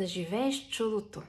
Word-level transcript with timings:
Да 0.00 0.06
живееш 0.06 0.68
чудото. 0.68 1.22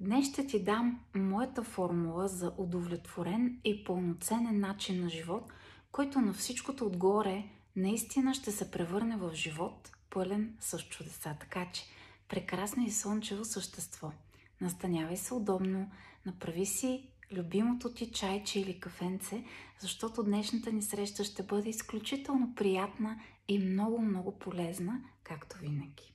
Днес 0.00 0.28
ще 0.28 0.46
ти 0.46 0.64
дам 0.64 1.00
моята 1.14 1.62
формула 1.62 2.28
за 2.28 2.52
удовлетворен 2.58 3.60
и 3.64 3.84
пълноценен 3.84 4.60
начин 4.60 5.00
на 5.00 5.10
живот, 5.10 5.52
който 5.92 6.20
на 6.20 6.32
всичкото 6.32 6.86
отгоре 6.86 7.44
наистина 7.76 8.34
ще 8.34 8.52
се 8.52 8.70
превърне 8.70 9.16
в 9.16 9.30
живот 9.34 9.90
пълен 10.10 10.56
с 10.60 10.78
чудеса. 10.78 11.36
Така 11.40 11.66
че, 11.72 11.82
прекрасно 12.28 12.86
и 12.86 12.90
слънчево 12.90 13.44
същество. 13.44 14.12
Настанявай 14.60 15.16
се 15.16 15.34
удобно, 15.34 15.90
направи 16.26 16.66
си 16.66 17.08
любимото 17.32 17.94
ти 17.94 18.12
чайче 18.12 18.60
или 18.60 18.80
кафенце, 18.80 19.44
защото 19.78 20.22
днешната 20.22 20.72
ни 20.72 20.82
среща 20.82 21.24
ще 21.24 21.42
бъде 21.42 21.68
изключително 21.68 22.54
приятна 22.54 23.20
и 23.48 23.58
много-много 23.58 24.38
полезна, 24.38 25.00
както 25.24 25.58
винаги. 25.58 26.12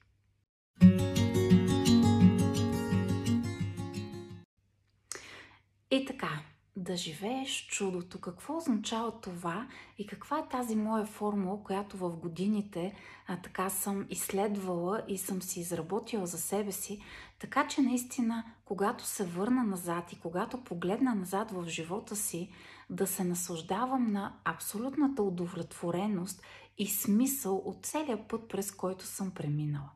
И 5.94 6.06
така, 6.06 6.40
да 6.76 6.98
живееш 6.98 7.68
чудото. 7.68 8.22
Какво 8.22 8.58
означава 8.58 9.12
това 9.22 9.68
и 9.98 10.08
каква 10.08 10.40
е 10.40 10.48
тази 10.50 10.76
моя 10.76 11.06
формула, 11.06 11.64
която 11.64 11.98
в 11.98 12.10
годините 12.10 12.96
а, 13.28 13.38
така 13.38 13.70
съм 13.70 14.06
изследвала 14.10 15.04
и 15.08 15.18
съм 15.18 15.42
си 15.42 15.60
изработила 15.60 16.26
за 16.26 16.38
себе 16.38 16.72
си, 16.72 17.02
така 17.40 17.68
че 17.68 17.82
наистина, 17.82 18.44
когато 18.66 19.06
се 19.06 19.26
върна 19.26 19.64
назад 19.64 20.14
и 20.14 20.20
когато 20.20 20.64
погледна 20.64 21.16
назад 21.16 21.52
в 21.52 21.66
живота 21.68 22.16
си, 22.16 22.52
да 22.90 23.08
се 23.08 23.24
наслаждавам 23.24 24.12
на 24.12 24.36
абсолютната 24.46 25.24
удовлетвореност 25.24 26.44
и 26.78 26.88
смисъл 26.88 27.56
от 27.66 27.86
целия 27.86 28.28
път, 28.28 28.48
през 28.48 28.72
който 28.72 29.06
съм 29.06 29.32
преминала. 29.32 29.90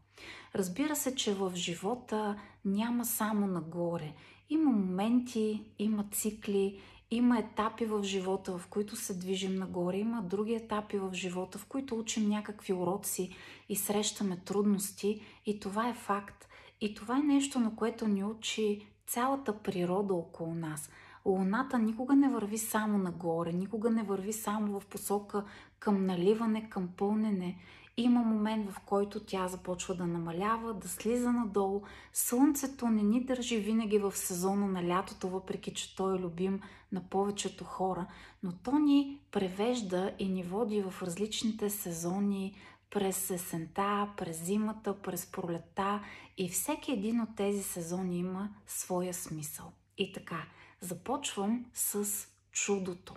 Разбира 0.55 0.95
се, 0.95 1.15
че 1.15 1.33
в 1.33 1.51
живота 1.55 2.39
няма 2.65 3.05
само 3.05 3.47
нагоре. 3.47 4.13
Има 4.49 4.71
моменти, 4.71 5.63
има 5.79 6.05
цикли, 6.11 6.79
има 7.11 7.39
етапи 7.39 7.85
в 7.85 8.03
живота, 8.03 8.57
в 8.57 8.67
които 8.67 8.95
се 8.95 9.13
движим 9.13 9.55
нагоре, 9.55 9.97
има 9.97 10.21
други 10.21 10.53
етапи 10.53 10.97
в 10.97 11.09
живота, 11.13 11.57
в 11.57 11.65
които 11.65 11.99
учим 11.99 12.29
някакви 12.29 12.73
уроци 12.73 13.35
и 13.69 13.75
срещаме 13.75 14.37
трудности 14.45 15.21
и 15.45 15.59
това 15.59 15.89
е 15.89 15.93
факт. 15.93 16.47
И 16.81 16.95
това 16.95 17.17
е 17.17 17.21
нещо, 17.21 17.59
на 17.59 17.75
което 17.75 18.07
ни 18.07 18.23
учи 18.23 18.87
цялата 19.07 19.57
природа 19.57 20.13
около 20.13 20.55
нас. 20.55 20.89
Луната 21.25 21.79
никога 21.79 22.15
не 22.15 22.29
върви 22.29 22.57
само 22.57 22.97
нагоре, 22.97 23.53
никога 23.53 23.89
не 23.89 24.03
върви 24.03 24.33
само 24.33 24.79
в 24.79 24.85
посока 24.85 25.43
към 25.79 26.05
наливане, 26.05 26.69
към 26.69 26.89
пълнене. 26.97 27.57
Има 27.99 28.21
момент, 28.21 28.71
в 28.71 28.79
който 28.79 29.19
тя 29.25 29.47
започва 29.47 29.95
да 29.95 30.07
намалява, 30.07 30.73
да 30.73 30.87
слиза 30.89 31.31
надолу. 31.31 31.81
Слънцето 32.13 32.87
не 32.87 33.03
ни 33.03 33.23
държи 33.23 33.57
винаги 33.57 33.99
в 33.99 34.17
сезона 34.17 34.67
на 34.67 34.87
лятото, 34.87 35.29
въпреки 35.29 35.73
че 35.73 35.95
той 35.95 36.15
е 36.15 36.19
любим 36.19 36.61
на 36.91 37.09
повечето 37.09 37.63
хора, 37.63 38.05
но 38.43 38.51
то 38.63 38.79
ни 38.79 39.19
превежда 39.31 40.13
и 40.19 40.29
ни 40.29 40.43
води 40.43 40.81
в 40.81 41.03
различните 41.03 41.69
сезони, 41.69 42.55
през 42.89 43.31
есента, 43.31 44.09
през 44.17 44.43
зимата, 44.43 45.01
през 45.01 45.25
пролета 45.25 46.03
и 46.37 46.49
всеки 46.49 46.91
един 46.91 47.21
от 47.21 47.35
тези 47.35 47.63
сезони 47.63 48.17
има 48.17 48.49
своя 48.67 49.13
смисъл. 49.13 49.71
И 49.97 50.13
така, 50.13 50.45
започвам 50.81 51.65
с 51.73 52.07
чудото. 52.51 53.13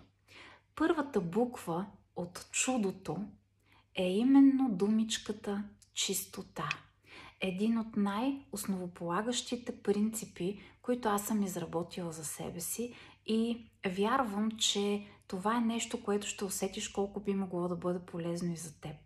Първата 0.74 1.20
буква 1.20 1.86
от 2.16 2.48
чудото 2.52 3.16
е 3.94 4.12
именно 4.12 4.68
думичката 4.70 5.64
чистота. 5.94 6.68
Един 7.40 7.78
от 7.78 7.96
най-основополагащите 7.96 9.82
принципи, 9.82 10.60
които 10.82 11.08
аз 11.08 11.26
съм 11.26 11.42
изработила 11.42 12.12
за 12.12 12.24
себе 12.24 12.60
си 12.60 12.94
и 13.26 13.66
вярвам, 13.86 14.50
че 14.50 15.06
това 15.28 15.56
е 15.56 15.60
нещо, 15.60 16.02
което 16.02 16.26
ще 16.26 16.44
усетиш 16.44 16.88
колко 16.88 17.20
би 17.20 17.34
могло 17.34 17.68
да 17.68 17.76
бъде 17.76 17.98
полезно 17.98 18.52
и 18.52 18.56
за 18.56 18.80
теб. 18.80 18.96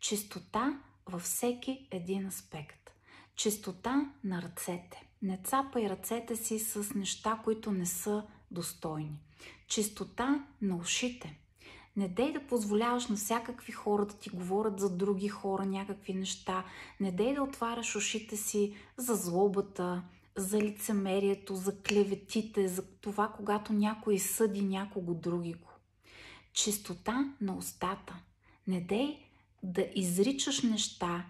Чистота 0.00 0.80
във 1.06 1.22
всеки 1.22 1.88
един 1.90 2.26
аспект. 2.26 2.90
Чистота 3.34 4.12
на 4.24 4.42
ръцете. 4.42 5.08
Не 5.22 5.42
цапай 5.44 5.88
ръцете 5.88 6.36
си 6.36 6.58
с 6.58 6.94
неща, 6.94 7.40
които 7.44 7.72
не 7.72 7.86
са 7.86 8.26
достойни. 8.50 9.20
Чистота 9.66 10.46
на 10.62 10.76
ушите. 10.76 11.38
Не 11.98 12.08
дей 12.08 12.32
да 12.32 12.46
позволяваш 12.46 13.06
на 13.06 13.16
всякакви 13.16 13.72
хора 13.72 14.06
да 14.06 14.14
ти 14.14 14.30
говорят 14.30 14.80
за 14.80 14.96
други 14.96 15.28
хора 15.28 15.66
някакви 15.66 16.14
неща. 16.14 16.64
Не 17.00 17.12
дей 17.12 17.34
да 17.34 17.42
отваряш 17.42 17.96
ушите 17.96 18.36
си 18.36 18.74
за 18.96 19.14
злобата, 19.14 20.02
за 20.36 20.60
лицемерието, 20.60 21.56
за 21.56 21.82
клеветите, 21.82 22.68
за 22.68 22.82
това, 22.82 23.28
когато 23.28 23.72
някой 23.72 24.18
съди 24.18 24.62
някого 24.62 25.14
други 25.14 25.52
го. 25.52 25.68
Чистота 26.52 27.34
на 27.40 27.56
устата. 27.56 28.16
Не 28.66 28.80
дей 28.80 29.18
да 29.62 29.86
изричаш 29.94 30.62
неща, 30.62 31.24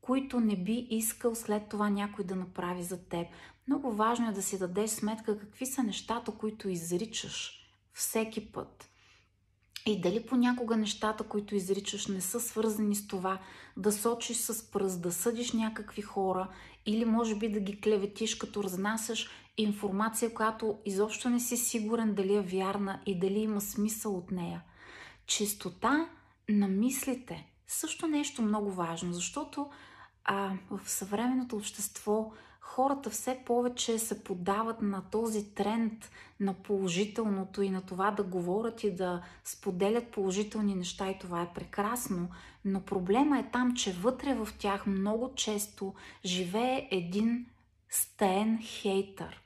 които 0.00 0.40
не 0.40 0.56
би 0.56 0.86
искал 0.90 1.34
след 1.34 1.68
това 1.68 1.90
някой 1.90 2.24
да 2.24 2.36
направи 2.36 2.82
за 2.82 3.04
теб. 3.04 3.26
Много 3.68 3.92
важно 3.92 4.28
е 4.28 4.32
да 4.32 4.42
си 4.42 4.58
дадеш 4.58 4.90
сметка 4.90 5.38
какви 5.38 5.66
са 5.66 5.82
нещата, 5.82 6.32
които 6.32 6.68
изричаш 6.68 7.66
всеки 7.92 8.52
път. 8.52 8.89
И 9.86 10.00
дали 10.00 10.26
понякога 10.26 10.76
нещата, 10.76 11.24
които 11.24 11.54
изричаш, 11.54 12.06
не 12.06 12.20
са 12.20 12.40
свързани 12.40 12.94
с 12.94 13.06
това 13.06 13.38
да 13.76 13.92
сочиш 13.92 14.36
с 14.36 14.70
пръст, 14.70 15.02
да 15.02 15.12
съдиш 15.12 15.52
някакви 15.52 16.02
хора 16.02 16.48
или 16.86 17.04
може 17.04 17.34
би 17.34 17.48
да 17.48 17.60
ги 17.60 17.80
клеветиш, 17.80 18.34
като 18.34 18.64
разнасяш 18.64 19.30
информация, 19.56 20.34
която 20.34 20.78
изобщо 20.84 21.30
не 21.30 21.40
си 21.40 21.56
сигурен 21.56 22.14
дали 22.14 22.34
е 22.34 22.40
вярна 22.40 23.00
и 23.06 23.18
дали 23.18 23.38
има 23.38 23.60
смисъл 23.60 24.16
от 24.16 24.30
нея. 24.30 24.62
Чистота 25.26 26.08
на 26.48 26.68
мислите 26.68 27.46
също 27.66 28.06
нещо 28.06 28.42
много 28.42 28.70
важно, 28.70 29.12
защото 29.12 29.70
а, 30.24 30.52
в 30.70 30.90
съвременното 30.90 31.56
общество 31.56 32.32
хората 32.60 33.10
все 33.10 33.38
повече 33.46 33.98
се 33.98 34.24
подават 34.24 34.82
на 34.82 35.02
този 35.10 35.54
тренд 35.54 36.10
на 36.40 36.54
положителното 36.54 37.62
и 37.62 37.70
на 37.70 37.82
това 37.82 38.10
да 38.10 38.22
говорят 38.22 38.84
и 38.84 38.94
да 38.94 39.22
споделят 39.44 40.10
положителни 40.10 40.74
неща 40.74 41.10
и 41.10 41.18
това 41.18 41.42
е 41.42 41.52
прекрасно, 41.54 42.28
но 42.64 42.80
проблема 42.80 43.38
е 43.38 43.50
там, 43.52 43.74
че 43.74 43.92
вътре 43.92 44.34
в 44.34 44.48
тях 44.58 44.86
много 44.86 45.34
често 45.34 45.94
живее 46.24 46.88
един 46.90 47.46
стаен 47.88 48.58
хейтър. 48.62 49.42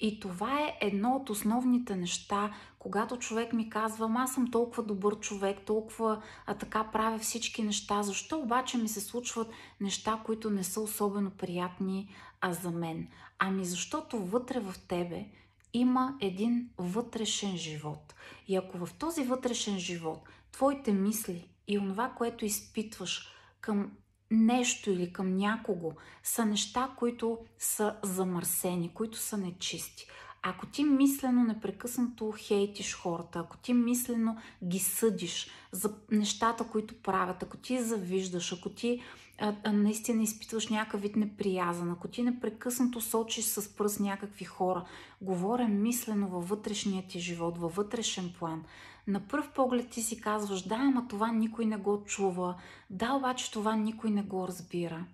И 0.00 0.20
това 0.20 0.60
е 0.60 0.78
едно 0.80 1.16
от 1.16 1.30
основните 1.30 1.96
неща, 1.96 2.54
когато 2.78 3.18
човек 3.18 3.52
ми 3.52 3.70
казва, 3.70 4.10
аз 4.16 4.34
съм 4.34 4.50
толкова 4.50 4.82
добър 4.82 5.20
човек, 5.20 5.58
толкова 5.66 6.22
а 6.46 6.54
така 6.54 6.84
правя 6.92 7.18
всички 7.18 7.62
неща, 7.62 8.02
защо 8.02 8.38
обаче 8.38 8.78
ми 8.78 8.88
се 8.88 9.00
случват 9.00 9.48
неща, 9.80 10.20
които 10.24 10.50
не 10.50 10.64
са 10.64 10.80
особено 10.80 11.30
приятни 11.30 12.14
а 12.40 12.52
за 12.52 12.70
мен? 12.70 13.08
Ами 13.38 13.64
защото 13.64 14.18
вътре 14.18 14.60
в 14.60 14.74
тебе 14.88 15.26
има 15.72 16.16
един 16.20 16.68
вътрешен 16.78 17.56
живот. 17.56 18.14
И 18.48 18.56
ако 18.56 18.86
в 18.86 18.94
този 18.98 19.22
вътрешен 19.22 19.78
живот 19.78 20.28
твоите 20.52 20.92
мисли 20.92 21.48
и 21.68 21.78
онова, 21.78 22.12
което 22.16 22.44
изпитваш 22.44 23.32
към 23.60 23.92
нещо 24.30 24.90
или 24.90 25.12
към 25.12 25.36
някого 25.36 25.92
са 26.22 26.46
неща, 26.46 26.90
които 26.98 27.38
са 27.58 27.96
замърсени, 28.02 28.94
които 28.94 29.18
са 29.18 29.38
нечисти. 29.38 30.06
Ако 30.42 30.66
ти 30.66 30.84
мислено 30.84 31.44
непрекъснато 31.44 32.34
хейтиш 32.38 32.94
хората, 32.94 33.38
ако 33.38 33.56
ти 33.56 33.74
мислено 33.74 34.36
ги 34.64 34.78
съдиш 34.78 35.50
за 35.72 35.94
нещата, 36.10 36.64
които 36.64 37.02
правят, 37.02 37.42
ако 37.42 37.56
ти 37.56 37.82
завиждаш, 37.82 38.52
ако 38.52 38.68
ти 38.68 39.02
а, 39.38 39.54
а, 39.64 39.72
наистина 39.72 40.22
изпитваш 40.22 40.68
някакъв 40.68 41.00
вид 41.00 41.16
неприязан, 41.16 41.90
ако 41.90 42.08
ти 42.08 42.22
непрекъснато 42.22 43.00
сочиш 43.00 43.44
с 43.44 43.76
пръст 43.76 44.00
някакви 44.00 44.44
хора, 44.44 44.84
говоря 45.20 45.68
мислено 45.68 46.28
във 46.28 46.48
вътрешния 46.48 47.06
ти 47.08 47.20
живот, 47.20 47.58
във 47.58 47.76
вътрешен 47.76 48.32
план, 48.38 48.64
на 49.06 49.28
пръв 49.28 49.50
поглед 49.52 49.90
ти 49.90 50.02
си 50.02 50.20
казваш, 50.20 50.62
да, 50.62 50.74
ама 50.74 51.08
това 51.08 51.32
никой 51.32 51.66
не 51.66 51.76
го 51.76 52.04
чува, 52.04 52.54
да, 52.90 53.12
обаче 53.12 53.52
това 53.52 53.76
никой 53.76 54.10
не 54.10 54.22
го 54.22 54.48
разбира. 54.48 55.06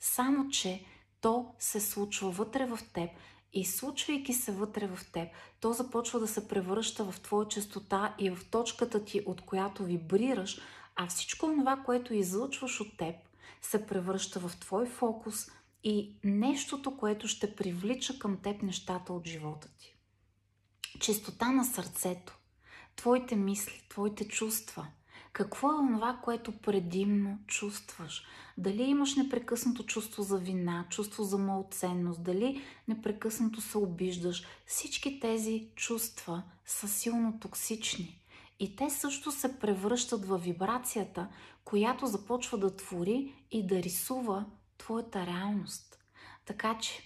Само, 0.00 0.48
че 0.48 0.84
то 1.20 1.54
се 1.58 1.80
случва 1.80 2.30
вътре 2.30 2.66
в 2.66 2.78
теб 2.94 3.10
и 3.52 3.64
случвайки 3.64 4.32
се 4.32 4.52
вътре 4.52 4.86
в 4.86 5.12
теб, 5.12 5.28
то 5.60 5.72
започва 5.72 6.20
да 6.20 6.28
се 6.28 6.48
превръща 6.48 7.04
в 7.04 7.20
твоя 7.20 7.48
частота 7.48 8.14
и 8.18 8.30
в 8.30 8.50
точката 8.50 9.04
ти, 9.04 9.22
от 9.26 9.40
която 9.40 9.84
вибрираш, 9.84 10.60
а 10.96 11.06
всичко 11.06 11.46
това, 11.46 11.76
което 11.76 12.14
излъчваш 12.14 12.80
от 12.80 12.96
теб, 12.96 13.14
се 13.62 13.86
превръща 13.86 14.40
в 14.40 14.56
твой 14.60 14.86
фокус 14.86 15.46
и 15.84 16.16
нещото, 16.24 16.96
което 16.96 17.28
ще 17.28 17.56
привлича 17.56 18.18
към 18.18 18.36
теб 18.36 18.62
нещата 18.62 19.12
от 19.12 19.26
живота 19.26 19.68
ти. 19.78 19.96
Чистота 21.00 21.52
на 21.52 21.64
сърцето, 21.64 22.38
твоите 22.96 23.36
мисли, 23.36 23.86
твоите 23.88 24.28
чувства, 24.28 24.86
Какво 25.32 25.68
е 25.68 25.92
това, 25.92 26.20
което 26.24 26.52
предимно 26.58 27.38
чувстваш? 27.46 28.24
Дали 28.58 28.82
имаш 28.82 29.16
непрекъснато 29.16 29.86
чувство 29.86 30.22
за 30.22 30.38
вина, 30.38 30.86
чувство 30.90 31.24
за 31.24 31.38
малценност, 31.38 32.22
дали 32.22 32.62
непрекъснато 32.88 33.60
се 33.60 33.78
обиждаш? 33.78 34.44
Всички 34.66 35.20
тези 35.20 35.68
чувства 35.76 36.42
са 36.66 36.88
силно 36.88 37.38
токсични. 37.40 38.21
И 38.62 38.76
те 38.76 38.90
също 38.90 39.32
се 39.32 39.58
превръщат 39.58 40.24
в 40.24 40.38
вибрацията, 40.38 41.28
която 41.64 42.06
започва 42.06 42.58
да 42.58 42.76
твори 42.76 43.34
и 43.50 43.66
да 43.66 43.82
рисува 43.82 44.44
твоята 44.78 45.26
реалност. 45.26 45.98
Така 46.44 46.78
че, 46.78 47.02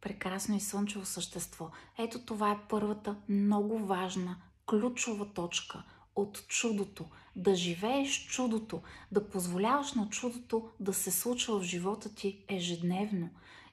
прекрасно 0.00 0.56
и 0.56 0.60
слънчево 0.60 1.04
същество, 1.04 1.70
ето 1.98 2.24
това 2.24 2.50
е 2.50 2.68
първата 2.68 3.16
много 3.28 3.78
важна, 3.78 4.36
ключова 4.66 5.32
точка 5.32 5.84
от 6.16 6.46
чудото. 6.48 7.04
Да 7.36 7.54
живееш 7.54 8.26
чудото, 8.26 8.82
да 9.12 9.28
позволяваш 9.28 9.92
на 9.92 10.08
чудото 10.08 10.68
да 10.80 10.92
се 10.92 11.10
случва 11.10 11.60
в 11.60 11.62
живота 11.62 12.14
ти 12.14 12.44
ежедневно. 12.48 13.30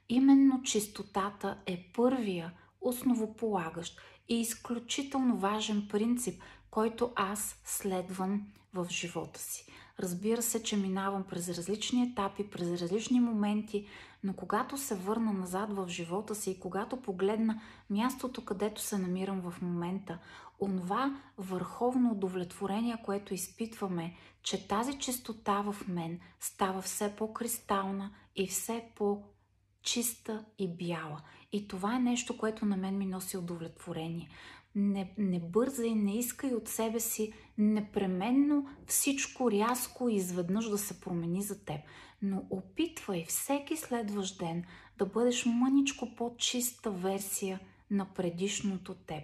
Именно 0.10 0.64
чистотата 0.64 1.58
е 1.66 1.92
първия 1.94 2.54
основополагащ 2.82 4.02
и 4.30 4.42
изключително 4.42 5.38
важен 5.38 5.88
принцип, 5.90 6.42
който 6.78 7.12
аз 7.16 7.62
следвам 7.66 8.48
в 8.74 8.88
живота 8.90 9.40
си. 9.40 9.66
Разбира 10.00 10.42
се, 10.42 10.64
че 10.64 10.78
минавам 10.78 11.24
през 11.24 11.50
различни 11.50 12.04
етапи, 12.04 12.50
през 12.50 12.82
различни 12.82 13.20
моменти, 13.20 13.88
но 14.24 14.34
когато 14.34 14.78
се 14.78 14.96
върна 14.96 15.34
назад 15.34 15.74
в 15.74 15.88
живота 15.88 16.36
си 16.36 16.52
и 16.52 16.60
когато 16.60 17.02
погледна 17.02 17.62
мястото, 17.90 18.46
където 18.46 18.82
се 18.82 18.98
намирам 18.98 19.42
в 19.42 19.62
момента, 19.62 20.20
онова 20.60 21.22
върховно 21.38 22.12
удовлетворение, 22.12 22.98
което 23.06 23.34
изпитваме, 23.34 24.16
че 24.44 24.68
тази 24.68 25.00
чистота 25.00 25.62
в 25.62 25.76
мен 25.88 26.20
става 26.40 26.82
все 26.82 27.16
по-кристална 27.16 28.12
и 28.36 28.48
все 28.48 28.86
по-чиста 28.96 30.46
и 30.60 30.68
бяла. 30.68 31.22
И 31.52 31.68
това 31.68 31.96
е 31.96 32.00
нещо, 32.00 32.38
което 32.38 32.66
на 32.66 32.78
мен 32.78 32.98
ми 32.98 33.06
носи 33.06 33.38
удовлетворение 33.38 34.30
не, 34.78 35.14
не 35.18 35.40
бързай, 35.40 35.90
не 35.90 36.18
искай 36.18 36.54
от 36.54 36.68
себе 36.68 37.00
си 37.00 37.34
непременно 37.58 38.70
всичко 38.86 39.52
рязко 39.52 40.10
и 40.10 40.16
изведнъж 40.16 40.70
да 40.70 40.78
се 40.78 41.02
промени 41.02 41.42
за 41.42 41.66
теб. 41.66 41.80
Но 42.22 42.44
опитвай 42.50 43.26
всеки 43.28 43.78
следващ 43.78 44.40
ден 44.40 44.64
да 44.98 45.06
бъдеш 45.06 45.46
мъничко 45.46 46.16
по-чиста 46.16 46.92
версия 46.92 47.60
на 47.92 48.06
предишното 48.06 48.96
теб. 48.96 49.24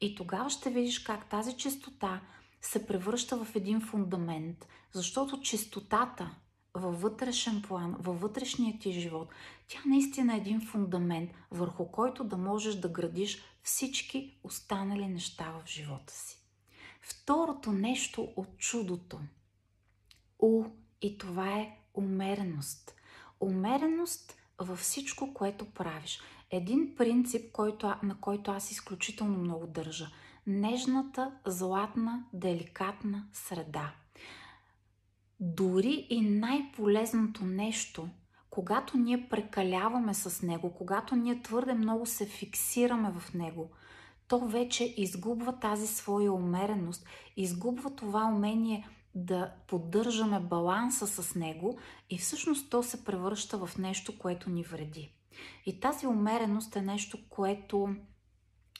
И 0.00 0.14
тогава 0.14 0.50
ще 0.50 0.70
видиш 0.70 0.98
как 0.98 1.28
тази 1.30 1.56
чистота 1.56 2.20
се 2.60 2.86
превръща 2.86 3.44
в 3.44 3.56
един 3.56 3.80
фундамент, 3.80 4.68
защото 4.92 5.40
чистотата 5.40 6.30
във 6.74 7.02
вътрешен 7.02 7.62
план, 7.62 7.96
във 7.98 8.20
вътрешния 8.20 8.78
ти 8.78 8.92
живот, 8.92 9.28
тя 9.70 9.78
наистина 9.86 10.34
е 10.34 10.36
един 10.36 10.60
фундамент, 10.60 11.30
върху 11.50 11.86
който 11.86 12.24
да 12.24 12.36
можеш 12.36 12.74
да 12.74 12.88
градиш 12.88 13.42
всички 13.62 14.38
останали 14.44 15.08
неща 15.08 15.50
в 15.50 15.68
живота 15.68 16.12
си. 16.12 16.38
Второто 17.00 17.72
нещо 17.72 18.32
от 18.36 18.58
чудото. 18.58 19.20
У, 20.38 20.64
и 21.02 21.18
това 21.18 21.58
е 21.58 21.78
умереност. 21.94 22.94
Умереност 23.40 24.36
във 24.58 24.78
всичко, 24.78 25.34
което 25.34 25.70
правиш. 25.70 26.20
Един 26.50 26.94
принцип, 26.96 27.52
който, 27.52 27.94
на 28.02 28.20
който 28.20 28.50
аз 28.50 28.70
изключително 28.70 29.38
много 29.38 29.66
държа. 29.66 30.10
Нежната, 30.46 31.32
златна, 31.46 32.24
деликатна 32.32 33.26
среда. 33.32 33.94
Дори 35.40 36.06
и 36.10 36.20
най-полезното 36.20 37.44
нещо, 37.44 38.08
когато 38.50 38.98
ние 38.98 39.28
прекаляваме 39.30 40.14
с 40.14 40.42
него, 40.42 40.74
когато 40.74 41.16
ние 41.16 41.42
твърде 41.42 41.74
много 41.74 42.06
се 42.06 42.26
фиксираме 42.26 43.12
в 43.18 43.34
него, 43.34 43.70
то 44.28 44.38
вече 44.38 44.94
изгубва 44.96 45.58
тази 45.58 45.86
своя 45.86 46.32
умереност, 46.32 47.06
изгубва 47.36 47.90
това 47.96 48.24
умение 48.24 48.88
да 49.14 49.50
поддържаме 49.66 50.40
баланса 50.40 51.06
с 51.06 51.34
него 51.34 51.78
и 52.10 52.18
всъщност 52.18 52.70
то 52.70 52.82
се 52.82 53.04
превръща 53.04 53.66
в 53.66 53.78
нещо, 53.78 54.18
което 54.18 54.50
ни 54.50 54.62
вреди. 54.62 55.12
И 55.66 55.80
тази 55.80 56.06
умереност 56.06 56.76
е 56.76 56.82
нещо, 56.82 57.18
което 57.28 57.94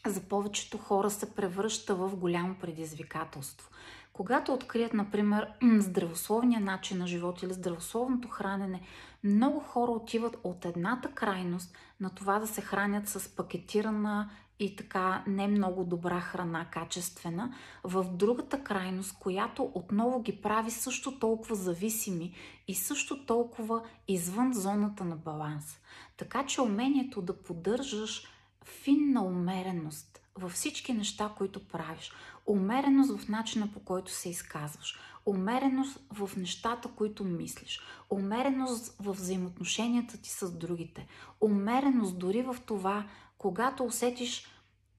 за 0.06 0.20
повечето 0.20 0.78
хора 0.78 1.10
се 1.10 1.34
превръща 1.34 1.94
в 1.94 2.16
голямо 2.16 2.54
предизвикателство. 2.60 3.70
Когато 4.12 4.52
открият, 4.52 4.94
например, 4.94 5.48
здравословния 5.78 6.60
начин 6.60 6.98
на 6.98 7.06
живот 7.06 7.42
или 7.42 7.52
здравословното 7.52 8.28
хранене, 8.28 8.80
много 9.24 9.60
хора 9.60 9.90
отиват 9.90 10.36
от 10.44 10.64
едната 10.64 11.10
крайност 11.10 11.78
на 12.00 12.10
това 12.10 12.38
да 12.38 12.46
се 12.46 12.60
хранят 12.60 13.08
с 13.08 13.36
пакетирана 13.36 14.30
и 14.58 14.76
така 14.76 15.24
не 15.26 15.48
много 15.48 15.84
добра 15.84 16.20
храна, 16.20 16.66
качествена, 16.70 17.54
в 17.84 18.04
другата 18.12 18.64
крайност, 18.64 19.18
която 19.18 19.70
отново 19.74 20.22
ги 20.22 20.42
прави 20.42 20.70
също 20.70 21.18
толкова 21.18 21.54
зависими 21.54 22.34
и 22.68 22.74
също 22.74 23.26
толкова 23.26 23.82
извън 24.08 24.52
зоната 24.54 25.04
на 25.04 25.16
баланс. 25.16 25.80
Така 26.16 26.46
че 26.46 26.60
умението 26.60 27.22
да 27.22 27.42
поддържаш 27.42 28.26
финна 28.64 29.24
умереност 29.24 30.20
във 30.34 30.52
всички 30.52 30.92
неща, 30.92 31.32
които 31.38 31.68
правиш, 31.68 32.12
умереност 32.46 33.18
в 33.18 33.28
начина 33.28 33.72
по 33.72 33.80
който 33.80 34.12
се 34.12 34.28
изказваш, 34.28 34.98
умереност 35.26 35.98
в 36.12 36.30
нещата, 36.36 36.88
които 36.88 37.24
мислиш, 37.24 37.80
умереност 38.10 38.96
в 39.00 39.12
взаимоотношенията 39.12 40.18
ти 40.18 40.30
с 40.30 40.58
другите, 40.58 41.06
умереност 41.40 42.18
дори 42.18 42.42
в 42.42 42.56
това, 42.66 43.06
когато 43.38 43.84
усетиш, 43.84 44.46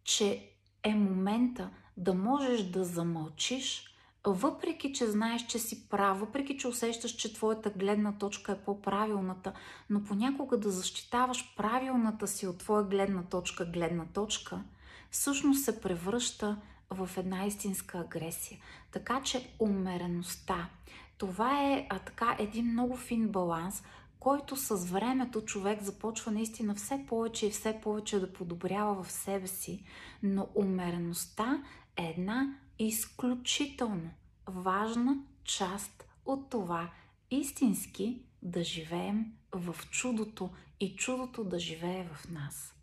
че 0.03 0.49
е 0.83 0.95
момента 0.95 1.69
да 1.97 2.13
можеш 2.13 2.63
да 2.63 2.83
замълчиш, 2.83 3.91
въпреки, 4.27 4.93
че 4.93 5.07
знаеш, 5.07 5.45
че 5.45 5.59
си 5.59 5.89
прав, 5.89 6.19
въпреки, 6.19 6.57
че 6.57 6.67
усещаш, 6.67 7.11
че 7.11 7.33
твоята 7.33 7.69
гледна 7.69 8.17
точка 8.17 8.51
е 8.51 8.57
по-правилната, 8.57 9.53
но 9.89 10.03
понякога 10.03 10.57
да 10.57 10.69
защитаваш 10.69 11.55
правилната 11.57 12.27
си 12.27 12.47
от 12.47 12.57
твоя 12.57 12.83
гледна 12.83 13.23
точка 13.23 13.65
гледна 13.65 14.05
точка, 14.05 14.61
всъщност 15.11 15.63
се 15.63 15.81
превръща 15.81 16.57
в 16.91 17.09
една 17.17 17.45
истинска 17.45 17.97
агресия. 17.97 18.59
Така 18.91 19.21
че 19.23 19.49
умереността, 19.59 20.69
това 21.17 21.63
е 21.63 21.87
а, 21.89 21.99
така 21.99 22.35
един 22.39 22.71
много 22.71 22.95
фин 22.95 23.27
баланс, 23.27 23.83
който 24.19 24.55
с 24.55 24.75
времето 24.75 25.45
човек 25.45 25.81
започва 25.81 26.31
наистина 26.31 26.75
все 26.75 27.05
повече 27.07 27.47
и 27.47 27.51
все 27.51 27.79
повече 27.81 28.19
да 28.19 28.33
подобрява 28.33 29.03
в 29.03 29.11
себе 29.11 29.47
си, 29.47 29.83
но 30.23 30.47
умереността 30.55 31.63
е 31.97 32.03
една 32.03 32.55
изключително 32.79 34.09
важна 34.47 35.17
част 35.43 36.05
от 36.25 36.49
това 36.49 36.89
истински 37.31 38.21
да 38.41 38.63
живеем 38.63 39.25
в 39.51 39.75
чудото 39.91 40.49
и 40.79 40.95
чудото 40.95 41.43
да 41.43 41.59
живее 41.59 42.07
в 42.13 42.29
нас. 42.29 42.75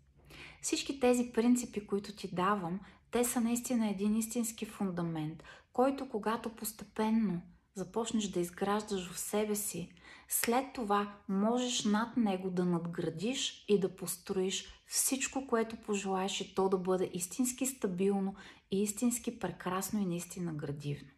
Всички 0.62 1.00
тези 1.00 1.30
принципи, 1.32 1.86
които 1.86 2.16
ти 2.16 2.34
давам, 2.34 2.80
те 3.10 3.24
са 3.24 3.40
наистина 3.40 3.88
един 3.88 4.16
истински 4.16 4.66
фундамент, 4.66 5.42
който 5.72 6.08
когато 6.08 6.48
постепенно 6.48 7.42
започнеш 7.74 8.28
да 8.28 8.40
изграждаш 8.40 9.10
в 9.10 9.18
себе 9.18 9.54
си, 9.54 9.92
след 10.28 10.72
това 10.74 11.16
можеш 11.28 11.84
над 11.84 12.16
него 12.16 12.50
да 12.50 12.64
надградиш 12.64 13.64
и 13.68 13.80
да 13.80 13.96
построиш 13.96 14.82
всичко, 14.86 15.46
което 15.46 15.76
пожелаеш 15.76 16.40
и 16.40 16.54
то 16.54 16.68
да 16.68 16.78
бъде 16.78 17.10
истински 17.12 17.66
стабилно 17.66 18.34
и 18.70 18.82
истински 18.82 19.38
прекрасно 19.38 20.00
и 20.00 20.06
наистина 20.06 20.54
градивно. 20.54 21.08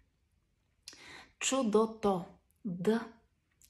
Чудото. 1.38 2.25
Да. 2.64 3.09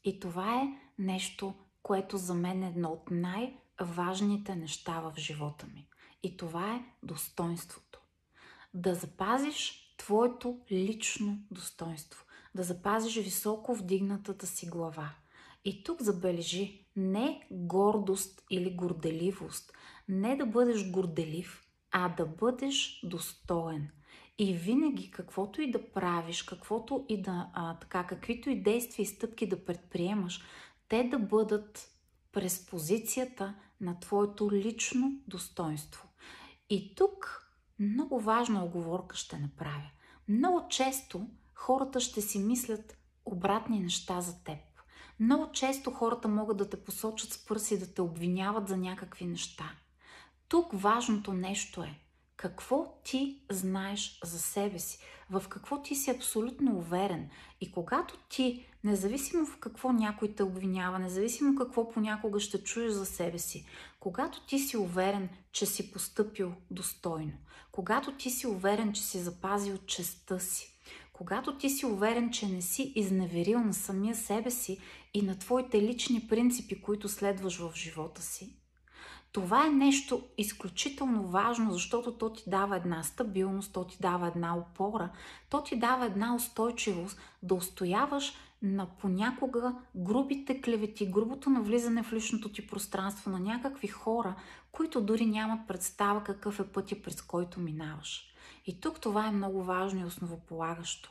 И 0.04 0.20
това 0.20 0.62
е 0.62 0.68
нещо, 0.98 1.54
което 1.82 2.18
за 2.18 2.34
мен 2.34 2.62
е 2.62 2.66
едно 2.66 2.88
от 2.88 3.10
най-важните 3.10 4.56
неща 4.56 5.00
в 5.00 5.12
живота 5.18 5.66
ми. 5.66 5.88
И 6.22 6.36
това 6.36 6.74
е 6.74 6.84
достоинството. 7.02 7.99
Да 8.74 8.94
запазиш 8.94 9.94
твоето 9.96 10.58
лично 10.72 11.38
достоинство. 11.50 12.24
Да 12.54 12.62
запазиш 12.62 13.16
високо 13.16 13.74
вдигнатата 13.74 14.46
си 14.46 14.66
глава. 14.66 15.10
И 15.64 15.84
тук 15.84 16.02
забележи 16.02 16.86
не 16.96 17.46
гордост 17.50 18.42
или 18.50 18.76
горделивост, 18.76 19.72
не 20.08 20.36
да 20.36 20.46
бъдеш 20.46 20.90
горделив, 20.90 21.66
а 21.90 22.08
да 22.08 22.26
бъдеш 22.26 23.00
достоен. 23.04 23.90
И 24.38 24.54
винаги, 24.54 25.10
каквото 25.10 25.62
и 25.62 25.70
да 25.70 25.90
правиш, 25.90 26.42
каквото 26.42 27.04
и 27.08 27.22
да, 27.22 27.50
а, 27.54 27.78
така, 27.78 28.06
каквито 28.06 28.50
и 28.50 28.62
действия 28.62 29.04
и 29.04 29.06
стъпки 29.06 29.48
да 29.48 29.64
предприемаш, 29.64 30.42
те 30.88 31.04
да 31.04 31.18
бъдат 31.18 31.90
през 32.32 32.66
позицията 32.66 33.54
на 33.80 34.00
твоето 34.00 34.52
лично 34.52 35.20
достоинство. 35.28 36.08
И 36.70 36.94
тук 36.94 37.39
много 37.80 38.20
важна 38.20 38.64
оговорка 38.64 39.16
ще 39.16 39.38
направя. 39.38 39.90
Много 40.28 40.68
често 40.68 41.26
хората 41.54 42.00
ще 42.00 42.20
си 42.20 42.38
мислят 42.38 42.96
обратни 43.24 43.80
неща 43.80 44.20
за 44.20 44.44
теб. 44.44 44.58
Много 45.20 45.52
често 45.52 45.90
хората 45.90 46.28
могат 46.28 46.56
да 46.56 46.70
те 46.70 46.84
посочат 46.84 47.32
с 47.32 47.46
пръси, 47.46 47.78
да 47.78 47.94
те 47.94 48.02
обвиняват 48.02 48.68
за 48.68 48.76
някакви 48.76 49.26
неща. 49.26 49.70
Тук 50.48 50.70
важното 50.72 51.32
нещо 51.32 51.82
е 51.82 51.98
какво 52.36 53.00
ти 53.04 53.42
знаеш 53.50 54.20
за 54.24 54.38
себе 54.38 54.78
си, 54.78 54.98
в 55.30 55.44
какво 55.48 55.82
ти 55.82 55.94
си 55.94 56.10
абсолютно 56.10 56.76
уверен. 56.76 57.30
И 57.60 57.72
когато 57.72 58.18
ти, 58.28 58.66
независимо 58.84 59.46
в 59.46 59.58
какво 59.58 59.92
някой 59.92 60.34
те 60.34 60.42
обвинява, 60.42 60.98
независимо 60.98 61.54
какво 61.54 61.90
понякога 61.90 62.40
ще 62.40 62.64
чуеш 62.64 62.92
за 62.92 63.06
себе 63.06 63.38
си, 63.38 63.66
когато 64.00 64.46
ти 64.46 64.58
си 64.58 64.76
уверен, 64.76 65.28
че 65.52 65.66
си 65.66 65.92
постъпил 65.92 66.52
достойно, 66.70 67.32
когато 67.72 68.12
ти 68.12 68.30
си 68.30 68.46
уверен, 68.46 68.92
че 68.92 69.02
си 69.02 69.18
запазил 69.18 69.78
честа 69.78 70.40
си, 70.40 70.74
когато 71.12 71.58
ти 71.58 71.70
си 71.70 71.86
уверен, 71.86 72.30
че 72.30 72.48
не 72.48 72.62
си 72.62 72.92
изневерил 72.96 73.60
на 73.60 73.74
самия 73.74 74.14
себе 74.14 74.50
си 74.50 74.78
и 75.14 75.22
на 75.22 75.38
твоите 75.38 75.82
лични 75.82 76.26
принципи, 76.28 76.82
които 76.82 77.08
следваш 77.08 77.58
в 77.58 77.72
живота 77.74 78.22
си, 78.22 78.56
това 79.32 79.66
е 79.66 79.70
нещо 79.70 80.22
изключително 80.38 81.22
важно, 81.22 81.72
защото 81.72 82.12
то 82.12 82.32
ти 82.32 82.42
дава 82.46 82.76
една 82.76 83.02
стабилност, 83.02 83.72
то 83.72 83.84
ти 83.84 83.96
дава 84.00 84.28
една 84.28 84.56
опора, 84.56 85.10
то 85.50 85.62
ти 85.62 85.78
дава 85.78 86.06
една 86.06 86.34
устойчивост 86.34 87.18
да 87.42 87.54
устояваш 87.54 88.32
на 88.62 88.86
понякога 88.86 89.74
грубите 89.94 90.62
клевети, 90.62 91.10
грубото 91.10 91.50
навлизане 91.50 92.02
в 92.02 92.12
личното 92.12 92.52
ти 92.52 92.66
пространство 92.66 93.30
на 93.30 93.40
някакви 93.40 93.88
хора, 93.88 94.34
които 94.72 95.00
дори 95.00 95.26
нямат 95.26 95.68
представа 95.68 96.24
какъв 96.24 96.60
е 96.60 96.68
пътя, 96.68 97.02
през 97.02 97.22
който 97.22 97.60
минаваш. 97.60 98.26
И 98.66 98.80
тук 98.80 99.00
това 99.00 99.26
е 99.26 99.30
много 99.30 99.62
важно 99.62 100.00
и 100.00 100.04
основополагащо. 100.04 101.10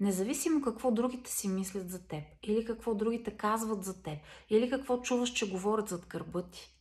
Независимо 0.00 0.62
какво 0.62 0.90
другите 0.90 1.30
си 1.30 1.48
мислят 1.48 1.90
за 1.90 2.06
теб, 2.06 2.24
или 2.42 2.64
какво 2.64 2.94
другите 2.94 3.30
казват 3.30 3.84
за 3.84 4.02
теб, 4.02 4.18
или 4.50 4.70
какво 4.70 5.00
чуваш, 5.00 5.30
че 5.30 5.50
говорят 5.50 5.88
зад 5.88 6.06
гърба 6.06 6.42
ти, 6.42 6.74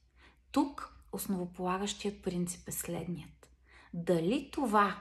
тук 0.52 0.96
основополагащият 1.12 2.24
принцип 2.24 2.68
е 2.68 2.72
следният. 2.72 3.50
Дали 3.94 4.50
това 4.52 4.96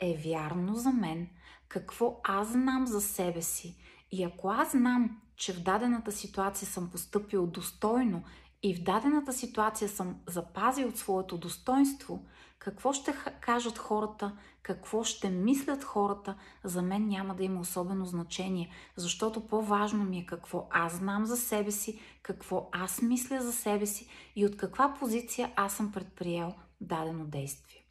е 0.00 0.20
вярно 0.24 0.74
за 0.74 0.90
мен, 0.90 1.28
какво 1.68 2.20
аз 2.24 2.48
знам 2.48 2.86
за 2.86 3.00
себе 3.00 3.42
си 3.42 3.76
и 4.14 4.24
ако 4.24 4.50
аз 4.50 4.70
знам, 4.70 5.20
че 5.36 5.52
в 5.52 5.62
дадената 5.62 6.12
ситуация 6.12 6.68
съм 6.68 6.90
поступил 6.90 7.46
достойно 7.46 8.22
и 8.62 8.74
в 8.74 8.82
дадената 8.82 9.32
ситуация 9.32 9.88
съм 9.88 10.16
запазил 10.28 10.92
своето 10.92 11.38
достоинство, 11.38 12.24
какво 12.58 12.92
ще 12.92 13.14
кажат 13.40 13.78
хората, 13.78 14.36
какво 14.62 15.04
ще 15.04 15.30
мислят 15.30 15.84
хората, 15.84 16.36
за 16.64 16.82
мен 16.82 17.08
няма 17.08 17.34
да 17.34 17.44
има 17.44 17.60
особено 17.60 18.06
значение, 18.06 18.70
защото 18.96 19.46
по-важно 19.46 20.04
ми 20.04 20.18
е 20.18 20.26
какво 20.26 20.68
аз 20.70 20.96
знам 20.96 21.26
за 21.26 21.36
себе 21.36 21.70
си, 21.70 22.00
какво 22.22 22.68
аз 22.72 23.02
мисля 23.02 23.42
за 23.42 23.52
себе 23.52 23.86
си 23.86 24.08
и 24.36 24.46
от 24.46 24.56
каква 24.56 24.94
позиция 24.94 25.52
аз 25.56 25.76
съм 25.76 25.92
предприел 25.92 26.54
дадено 26.80 27.24
действие. 27.24 27.84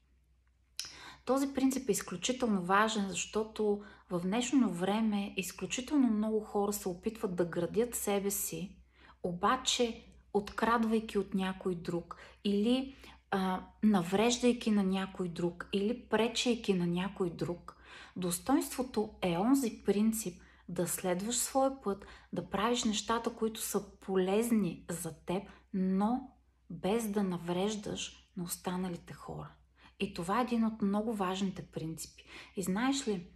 Този 1.26 1.54
принцип 1.54 1.90
е 1.90 1.92
изключително 1.92 2.62
важен, 2.62 3.10
защото 3.10 3.82
в 4.14 4.20
днешно 4.20 4.70
време 4.70 5.34
изключително 5.38 6.08
много 6.08 6.40
хора 6.40 6.74
се 6.74 6.90
опитват 6.90 7.36
да 7.36 7.46
градят 7.46 7.96
себе 7.96 8.32
си, 8.32 8.76
обаче 9.24 10.06
открадвайки 10.34 11.18
от 11.18 11.34
някой 11.34 11.76
друг 11.76 12.18
или 12.44 12.96
а, 13.32 13.62
навреждайки 13.84 14.72
на 14.72 14.84
някой 14.84 15.30
друг 15.30 15.70
или 15.74 16.06
пречейки 16.10 16.74
на 16.74 16.88
някой 16.88 17.30
друг. 17.30 17.78
Достоинството 18.16 19.10
е 19.22 19.38
онзи 19.38 19.84
принцип 19.84 20.42
да 20.70 20.88
следваш 20.88 21.36
своя 21.36 21.82
път, 21.82 22.06
да 22.34 22.50
правиш 22.50 22.84
нещата, 22.84 23.30
които 23.30 23.62
са 23.62 23.92
полезни 24.00 24.86
за 24.90 25.14
теб, 25.26 25.44
но 25.74 26.30
без 26.70 27.08
да 27.08 27.24
навреждаш 27.24 28.30
на 28.38 28.44
останалите 28.44 29.14
хора. 29.14 29.52
И 30.00 30.14
това 30.14 30.40
е 30.40 30.44
един 30.44 30.66
от 30.66 30.82
много 30.82 31.14
важните 31.14 31.62
принципи. 31.62 32.24
И 32.56 32.64
знаеш 32.64 33.08
ли, 33.08 33.28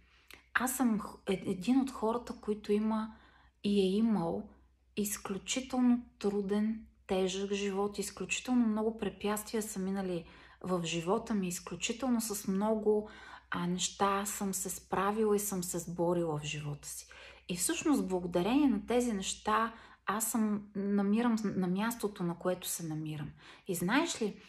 аз 0.60 0.76
съм 0.76 1.00
е, 1.26 1.42
един 1.46 1.80
от 1.80 1.90
хората, 1.90 2.34
които 2.40 2.72
има 2.72 3.14
и 3.64 3.80
е 3.80 3.96
имал 3.96 4.48
изключително 4.96 6.04
труден 6.18 6.86
тежък 7.06 7.52
живот, 7.52 7.98
изключително 7.98 8.66
много 8.66 8.98
препятствия 8.98 9.62
са 9.62 9.78
минали 9.78 10.24
в 10.60 10.84
живота 10.84 11.34
ми, 11.34 11.48
изключително 11.48 12.20
с 12.20 12.48
много 12.48 13.08
а, 13.50 13.66
неща 13.66 14.26
съм 14.26 14.54
се 14.54 14.70
справила 14.70 15.36
и 15.36 15.38
съм 15.38 15.64
се 15.64 15.78
сборила 15.78 16.38
в 16.38 16.44
живота 16.44 16.88
си. 16.88 17.08
И 17.48 17.56
всъщност, 17.56 18.08
благодарение 18.08 18.68
на 18.68 18.86
тези 18.86 19.12
неща, 19.12 19.74
аз 20.06 20.30
съм 20.30 20.62
намирам 20.76 21.36
на 21.44 21.66
мястото, 21.66 22.22
на 22.22 22.38
което 22.38 22.68
се 22.68 22.86
намирам. 22.86 23.30
И 23.68 23.74
знаеш 23.74 24.22
ли, 24.22 24.40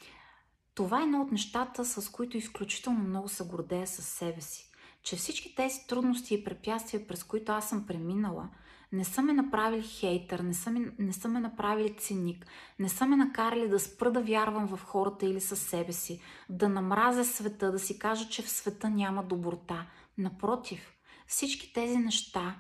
това 0.76 1.00
е 1.00 1.04
едно 1.04 1.22
от 1.22 1.32
нещата, 1.32 1.86
с 1.86 2.12
които 2.12 2.38
изключително 2.38 3.00
много 3.00 3.30
се 3.30 3.44
гордея 3.44 3.88
със 3.88 4.06
себе 4.06 4.42
си. 4.42 4.69
Че 5.04 5.16
всички 5.16 5.56
тези 5.56 5.88
трудности 5.88 6.34
и 6.34 6.44
препятствия, 6.44 7.08
през 7.08 7.24
които 7.24 7.52
аз 7.52 7.70
съм 7.70 7.88
преминала, 7.88 8.50
не 8.92 9.04
са 9.04 9.22
ме 9.22 9.34
направили 9.34 9.84
хейтър, 9.84 10.40
не 10.40 10.54
са, 10.54 10.72
ме, 10.72 10.92
не 11.00 11.14
са 11.14 11.28
ме 11.28 11.40
направили 11.40 11.96
циник, 11.98 12.46
не 12.80 12.90
са 12.90 13.06
ме 13.06 13.16
накарали 13.16 13.70
да 13.70 13.80
спра 13.80 14.12
да 14.12 14.22
вярвам 14.22 14.68
в 14.68 14.84
хората 14.84 15.26
или 15.26 15.42
със 15.42 15.60
себе 15.60 15.94
си, 15.94 16.22
да 16.50 16.70
намразя 16.70 17.26
света, 17.26 17.72
да 17.72 17.80
си 17.80 18.00
кажа, 18.00 18.30
че 18.30 18.42
в 18.42 18.50
света 18.50 18.90
няма 18.90 19.24
доброта. 19.24 19.86
Напротив, 20.18 20.94
всички 21.28 21.74
тези 21.74 21.98
неща, 21.98 22.56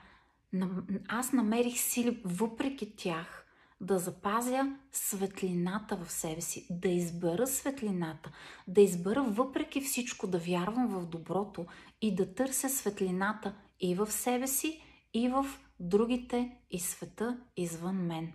аз 1.07 1.33
намерих 1.33 1.77
сили 1.77 2.21
въпреки 2.25 2.95
тях 2.95 3.45
да 3.81 3.99
запазя 3.99 4.75
светлината 4.91 5.97
в 5.97 6.11
себе 6.11 6.41
си, 6.41 6.67
да 6.69 6.87
избера 6.87 7.47
светлината, 7.47 8.31
да 8.67 8.81
избера 8.81 9.23
въпреки 9.23 9.81
всичко 9.81 10.27
да 10.27 10.37
вярвам 10.37 10.87
в 10.87 11.05
доброто 11.05 11.65
и 12.01 12.15
да 12.15 12.33
търся 12.33 12.69
светлината 12.69 13.55
и 13.79 13.95
в 13.95 14.11
себе 14.11 14.47
си, 14.47 14.81
и 15.13 15.29
в 15.29 15.45
другите 15.79 16.57
и 16.71 16.79
света 16.79 17.39
извън 17.57 17.95
мен. 17.95 18.33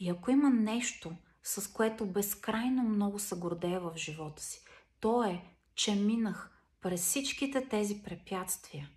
И 0.00 0.10
ако 0.10 0.30
има 0.30 0.50
нещо, 0.50 1.16
с 1.42 1.72
което 1.72 2.06
безкрайно 2.06 2.82
много 2.82 3.18
се 3.18 3.36
гордея 3.36 3.80
в 3.80 3.92
живота 3.96 4.42
си, 4.42 4.64
то 5.00 5.24
е, 5.24 5.44
че 5.74 5.94
минах 5.94 6.50
през 6.80 7.00
всичките 7.00 7.68
тези 7.68 8.02
препятствия 8.02 8.90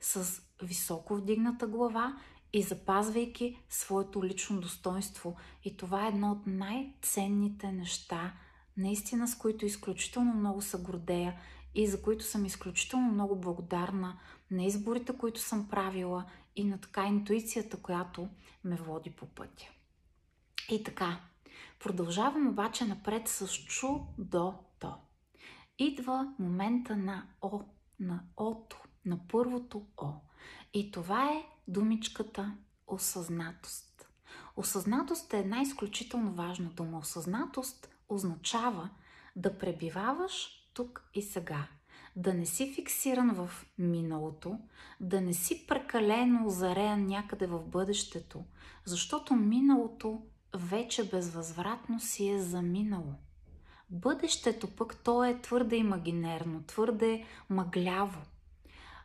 с 0.00 0.42
високо 0.62 1.16
вдигната 1.16 1.66
глава 1.66 2.20
и 2.52 2.62
запазвайки 2.62 3.58
своето 3.68 4.24
лично 4.24 4.60
достоинство. 4.60 5.36
И 5.64 5.76
това 5.76 6.04
е 6.04 6.08
едно 6.08 6.30
от 6.30 6.46
най-ценните 6.46 7.72
неща, 7.72 8.32
наистина 8.76 9.28
с 9.28 9.38
които 9.38 9.66
изключително 9.66 10.34
много 10.34 10.62
се 10.62 10.78
гордея 10.78 11.34
и 11.74 11.86
за 11.86 12.02
които 12.02 12.24
съм 12.24 12.44
изключително 12.44 13.12
много 13.12 13.40
благодарна 13.40 14.18
на 14.50 14.64
изборите, 14.64 15.18
които 15.18 15.40
съм 15.40 15.68
правила 15.68 16.24
и 16.56 16.64
на 16.64 16.78
така 16.78 17.06
интуицията, 17.06 17.76
която 17.76 18.28
ме 18.64 18.76
води 18.76 19.10
по 19.10 19.26
пътя. 19.26 19.64
И 20.70 20.84
така, 20.84 21.20
продължавам 21.80 22.48
обаче 22.48 22.84
напред 22.84 23.28
с 23.28 23.48
чу 23.48 23.88
до 24.18 24.54
то. 24.78 24.94
Идва 25.78 26.34
момента 26.38 26.96
на 26.96 27.26
О, 27.42 27.60
на 28.00 28.24
Ото, 28.36 28.80
на 29.04 29.18
първото 29.28 29.86
О. 29.96 30.12
И 30.74 30.90
това 30.90 31.32
е 31.32 31.46
думичката 31.68 32.56
осъзнатост. 32.86 34.08
Осъзнатост 34.56 35.34
е 35.34 35.38
една 35.38 35.62
изключително 35.62 36.32
важна 36.32 36.70
дума. 36.70 36.98
Осъзнатост 36.98 37.88
означава 38.08 38.90
да 39.36 39.58
пребиваваш 39.58 40.63
тук 40.74 41.08
и 41.14 41.22
сега– 41.22 41.66
да 42.16 42.34
не 42.34 42.46
си 42.46 42.72
фиксиран 42.74 43.34
в 43.34 43.66
миналото, 43.78 44.58
да 45.00 45.20
не 45.20 45.34
си 45.34 45.66
прекалено 45.66 46.46
озареян 46.46 47.06
някъде 47.06 47.46
в 47.46 47.64
бъдещето, 47.66 48.44
защото 48.84 49.34
миналото 49.34 50.22
вече 50.56 51.08
безвъзвратно 51.08 52.00
си 52.00 52.28
е 52.28 52.38
заминало. 52.38 53.14
Бъдещето 53.90 54.66
пък 54.76 54.96
то 54.96 55.24
е 55.24 55.40
твърде 55.40 55.76
имагинерно, 55.76 56.62
твърде 56.62 57.24
мъгляво. 57.50 58.20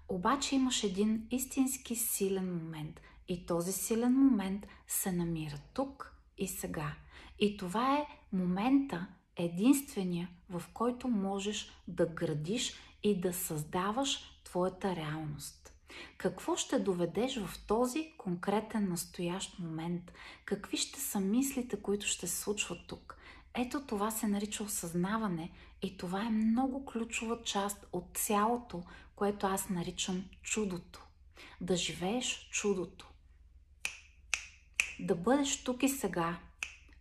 Обаче 0.09 0.55
имаш 0.55 0.83
един 0.83 1.27
истински 1.31 1.95
силен 1.95 2.57
момент 2.57 3.01
и 3.27 3.45
този 3.45 3.71
силен 3.71 4.13
момент 4.13 4.67
се 4.88 5.11
намира 5.11 5.57
тук 5.73 6.13
и 6.38 6.47
сега. 6.47 6.93
И 7.39 7.57
това 7.57 7.97
е 7.97 8.07
момента, 8.33 9.07
единствения, 9.39 10.29
в 10.50 10.63
който 10.74 11.08
можеш 11.08 11.72
да 11.88 12.05
градиш 12.05 12.74
и 13.03 13.22
да 13.22 13.34
създаваш 13.34 14.19
твоята 14.43 14.96
реалност. 14.96 15.74
Какво 16.17 16.55
ще 16.55 16.79
доведеш 16.79 17.39
в 17.39 17.65
този 17.67 18.13
конкретен 18.17 18.89
настоящ 18.89 19.60
момент? 19.60 20.12
Какви 20.46 20.77
ще 20.77 21.00
са 21.00 21.19
мислите, 21.19 21.81
които 21.81 22.05
ще 22.05 22.27
се 22.27 22.41
случват 22.41 22.88
тук? 22.88 23.17
Ето 23.53 23.81
това 23.81 24.12
се 24.12 24.27
нарича 24.27 24.63
осъзнаване 24.63 25.51
и 25.81 25.98
това 25.98 26.25
е 26.25 26.29
много 26.29 26.86
ключова 26.86 27.43
част 27.43 27.86
от 27.93 28.05
цялото, 28.13 28.84
което 29.15 29.48
аз 29.48 29.69
наричам 29.69 30.25
чудото. 30.43 31.03
да 31.62 31.75
живееш 31.75 32.50
чудото, 32.51 33.08
да 35.00 35.15
бъдеш 35.15 35.63
тук 35.63 35.84
и 35.84 35.89
сега. 35.89 36.39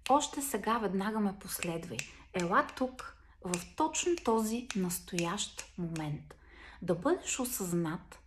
Още 0.08 0.42
сега 0.42 0.78
веднага 0.78 1.20
ме 1.20 1.38
последвай. 1.40 1.98
Ела 2.34 2.66
тук, 2.76 3.16
в 3.44 3.74
точно 3.76 4.16
този 4.24 4.68
настоящ 4.76 5.64
момент. 5.78 6.34
Да 6.82 6.94
бъдеш 6.94 7.40
осъзнат 7.40 8.18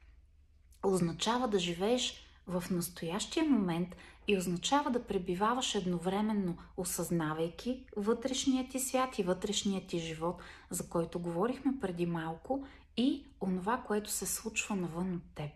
означава 0.84 1.48
да 1.48 1.60
живееш 1.60 2.26
в 2.48 2.64
настоящия 2.72 3.46
момент 3.46 3.96
и 4.28 4.38
означава 4.38 4.92
да 4.92 5.04
пребиваваш 5.04 5.76
едновременно, 5.76 6.58
осъзнавайки 6.78 7.86
вътрешният 7.98 8.70
ти 8.70 8.80
свят 8.80 9.20
и 9.20 9.24
вътрешният 9.24 9.88
ти 9.88 10.00
живот, 10.00 10.42
за 10.70 10.90
който 10.90 11.20
говорихме 11.20 11.74
преди 11.82 12.06
малко, 12.06 12.68
и 12.98 13.26
онова, 13.42 13.84
което 13.88 14.12
се 14.12 14.26
случва 14.26 14.76
навън 14.76 15.16
от 15.16 15.36
теб. 15.36 15.52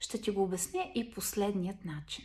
Ще 0.00 0.20
ти 0.20 0.30
го 0.30 0.42
обясня 0.42 0.90
и 0.94 1.10
последният 1.10 1.84
начин. 1.84 2.24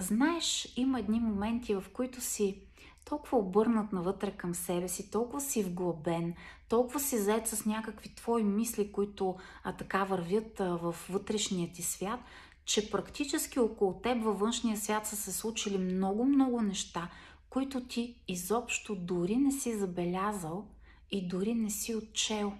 Знаеш, 0.00 0.72
има 0.76 1.00
едни 1.00 1.20
моменти, 1.20 1.74
в 1.74 1.84
които 1.92 2.20
си 2.20 2.65
толкова 3.08 3.38
обърнат 3.38 3.92
навътре 3.92 4.30
към 4.30 4.54
себе 4.54 4.88
си, 4.88 5.10
толкова 5.10 5.40
си 5.40 5.62
вглъбен, 5.62 6.34
толкова 6.68 7.00
си 7.00 7.18
заед 7.18 7.46
с 7.46 7.64
някакви 7.66 8.14
твои 8.14 8.42
мисли, 8.42 8.92
които 8.92 9.36
а, 9.64 9.72
така 9.72 10.04
вървят 10.04 10.60
а, 10.60 10.76
в 10.76 10.96
вътрешния 11.08 11.72
ти 11.72 11.82
свят, 11.82 12.20
че 12.64 12.90
практически 12.90 13.58
около 13.58 14.00
теб 14.00 14.22
във 14.22 14.38
външния 14.38 14.76
свят 14.76 15.06
са 15.06 15.16
се 15.16 15.32
случили 15.32 15.78
много-много 15.78 16.62
неща, 16.62 17.08
които 17.50 17.86
ти 17.86 18.16
изобщо 18.28 18.94
дори 18.94 19.36
не 19.36 19.52
си 19.52 19.78
забелязал 19.78 20.66
и 21.10 21.28
дори 21.28 21.54
не 21.54 21.70
си 21.70 21.94
отчел. 21.94 22.52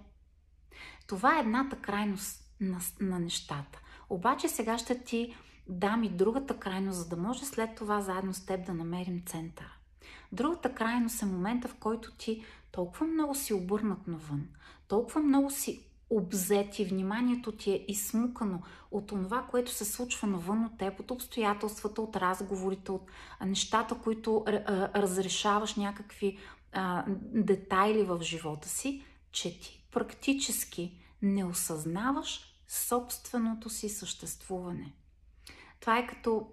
Това 1.07 1.37
е 1.37 1.39
едната 1.39 1.75
крайност 1.75 2.53
на, 2.61 2.79
на 3.01 3.19
нещата. 3.19 3.79
Обаче 4.09 4.47
сега 4.47 4.77
ще 4.77 5.03
ти 5.03 5.35
дам 5.69 6.03
и 6.03 6.09
другата 6.09 6.59
крайност, 6.59 6.97
за 6.97 7.09
да 7.09 7.17
може 7.17 7.45
след 7.45 7.75
това 7.75 8.01
заедно 8.01 8.33
с 8.33 8.45
теб 8.45 8.65
да 8.65 8.73
намерим 8.73 9.23
центъра. 9.25 9.76
Другата 10.31 10.75
крайност 10.75 11.21
е 11.21 11.25
момента, 11.25 11.67
в 11.67 11.75
който 11.75 12.11
ти 12.11 12.43
толкова 12.71 13.07
много 13.07 13.35
си 13.35 13.53
обърнат 13.53 14.07
навън, 14.07 14.47
толкова 14.87 15.21
много 15.21 15.51
си 15.51 15.83
обзет 16.09 16.79
и 16.79 16.85
вниманието 16.85 17.51
ти 17.51 17.71
е 17.71 17.85
изсмукано 17.87 18.61
от 18.91 19.07
това, 19.07 19.41
което 19.41 19.71
се 19.71 19.85
случва 19.85 20.27
навън 20.27 20.65
от 20.65 20.77
теб, 20.77 20.99
от 20.99 21.11
обстоятелствата, 21.11 22.01
от 22.01 22.15
разговорите, 22.15 22.91
от 22.91 23.11
нещата, 23.45 23.95
които 24.03 24.43
разрешаваш 24.95 25.75
някакви 25.75 26.37
а, 26.73 27.05
детайли 27.33 28.03
в 28.03 28.19
живота 28.21 28.69
си, 28.69 29.03
че 29.31 29.59
ти 29.59 29.87
практически 29.91 30.99
не 31.21 31.45
осъзнаваш 31.45 32.53
собственото 32.67 33.69
си 33.69 33.89
съществуване. 33.89 34.93
Това 35.79 35.97
е 35.97 36.07
като 36.07 36.47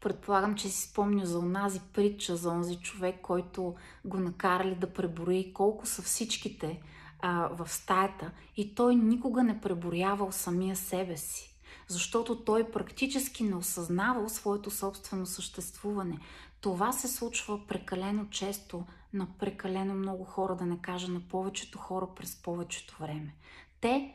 Предполагам, 0.00 0.54
че 0.54 0.68
си 0.68 0.88
спомня 0.88 1.26
за 1.26 1.38
онази 1.38 1.80
притча, 1.92 2.36
за 2.36 2.50
онзи 2.50 2.76
човек, 2.76 3.20
който 3.22 3.74
го 4.04 4.16
накарали 4.18 4.74
да 4.74 4.92
преброи 4.92 5.52
колко 5.52 5.86
са 5.86 6.02
всичките 6.02 6.80
а, 7.20 7.48
в 7.48 7.68
стаята 7.68 8.30
и 8.56 8.74
той 8.74 8.96
никога 8.96 9.42
не 9.42 9.60
преброявал 9.60 10.32
самия 10.32 10.76
себе 10.76 11.16
си, 11.16 11.56
защото 11.88 12.44
той 12.44 12.70
практически 12.70 13.44
не 13.44 13.56
осъзнавал 13.56 14.28
своето 14.28 14.70
собствено 14.70 15.26
съществуване. 15.26 16.18
Това 16.60 16.92
се 16.92 17.08
случва 17.08 17.66
прекалено 17.66 18.30
често 18.30 18.84
на 19.12 19.26
прекалено 19.38 19.94
много 19.94 20.24
хора, 20.24 20.56
да 20.56 20.66
не 20.66 20.78
кажа 20.78 21.08
на 21.08 21.20
повечето 21.20 21.78
хора 21.78 22.08
през 22.16 22.42
повечето 22.42 22.96
време. 23.00 23.34
Те, 23.80 24.14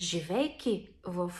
живейки 0.00 0.88
в 1.06 1.32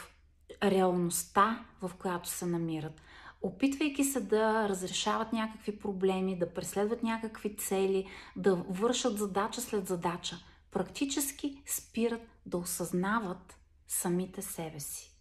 реалността, 0.63 1.65
в 1.83 1.91
която 1.99 2.29
се 2.29 2.47
намират, 2.47 3.03
опитвайки 3.43 4.05
се 4.05 4.21
да 4.21 4.69
разрешават 4.69 5.33
някакви 5.33 5.79
проблеми, 5.79 6.39
да 6.39 6.55
преследват 6.55 7.03
някакви 7.03 7.57
цели, 7.57 8.07
да 8.37 8.55
вършат 8.55 9.19
задача 9.19 9.61
след 9.61 9.87
задача, 9.87 10.37
практически 10.71 11.63
спират 11.67 12.23
да 12.47 12.57
осъзнават 12.57 13.57
самите 13.89 14.43
себе 14.43 14.81
си. 14.81 15.15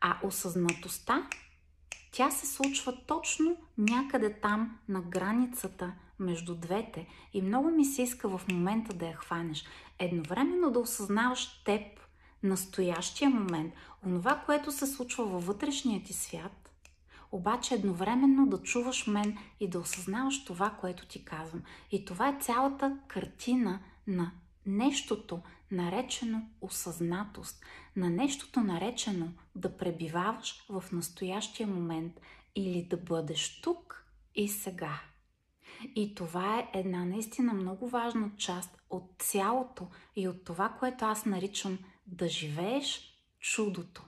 А 0.00 0.18
осъзнатостта, 0.22 1.26
тя 2.12 2.30
се 2.30 2.46
случва 2.46 2.98
точно 3.06 3.56
някъде 3.78 4.40
там 4.40 4.78
на 4.88 5.00
границата 5.00 5.92
между 6.18 6.54
двете 6.54 7.06
и 7.32 7.42
много 7.42 7.70
ми 7.70 7.84
се 7.84 8.02
иска 8.02 8.38
в 8.38 8.40
момента 8.48 8.94
да 8.94 9.06
я 9.06 9.16
хванеш. 9.16 9.64
Едновременно 9.98 10.70
да 10.70 10.78
осъзнаваш 10.78 11.62
теб, 11.64 11.82
настоящия 12.42 13.30
момент, 13.30 13.74
онова, 14.06 14.42
което 14.46 14.72
се 14.72 14.86
случва 14.86 15.24
във 15.24 15.46
вътрешния 15.46 16.02
ти 16.02 16.12
свят 16.12 16.69
обаче 17.32 17.74
едновременно 17.74 18.46
да 18.46 18.62
чуваш 18.62 19.06
мен 19.06 19.38
и 19.60 19.68
да 19.68 19.78
осъзнаваш 19.78 20.44
това, 20.44 20.70
което 20.70 21.06
ти 21.06 21.24
казвам. 21.24 21.62
И 21.90 22.04
това 22.04 22.28
е 22.28 22.38
цялата 22.40 22.98
картина 23.08 23.80
на 24.06 24.32
нещото, 24.66 25.40
наречено 25.70 26.42
осъзнатост, 26.60 27.64
на 27.96 28.10
нещото 28.10 28.60
наречено 28.60 29.32
да 29.54 29.76
пребиваваш 29.76 30.64
в 30.68 30.84
настоящия 30.92 31.66
момент 31.66 32.20
или 32.54 32.86
да 32.90 32.96
бъдеш 32.96 33.60
тук 33.60 34.06
и 34.34 34.48
сега. 34.48 35.00
И 35.94 36.14
това 36.14 36.58
е 36.58 36.78
една 36.78 37.04
наистина 37.04 37.52
много 37.52 37.88
важна 37.88 38.30
част 38.36 38.78
от 38.90 39.14
цялото 39.18 39.88
и 40.16 40.28
от 40.28 40.44
това, 40.44 40.68
което 40.68 41.04
аз 41.04 41.26
наричам 41.26 41.78
да 42.06 42.28
живееш 42.28 43.16
чудото. 43.40 44.02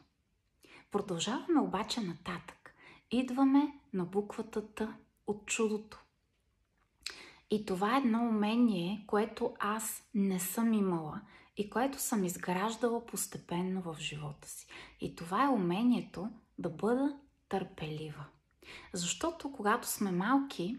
Продължаваме 0.91 1.61
обаче 1.61 2.01
нататък 2.01 2.62
идваме 3.13 3.73
на 3.93 4.05
буквата 4.05 4.75
Т 4.75 4.95
от 5.27 5.47
чудото. 5.47 6.05
И 7.51 7.67
това 7.67 7.95
е 7.95 7.99
едно 7.99 8.29
умение, 8.29 9.05
което 9.07 9.55
аз 9.59 10.03
не 10.15 10.41
съм 10.41 10.73
имала 10.73 11.21
и 11.57 11.71
което 11.71 11.99
съм 11.99 12.25
изграждала 12.25 13.07
постепенно 13.07 13.83
в 13.83 13.97
живота 13.99 14.49
си. 14.49 14.67
И 15.01 15.17
това 15.17 15.45
е 15.45 15.49
умението 15.49 16.29
да 16.59 16.71
бъда 16.71 17.17
търпелива. 17.49 18.25
Защото 18.93 19.53
когато 19.53 19.89
сме 19.89 20.13
малки, 20.13 20.77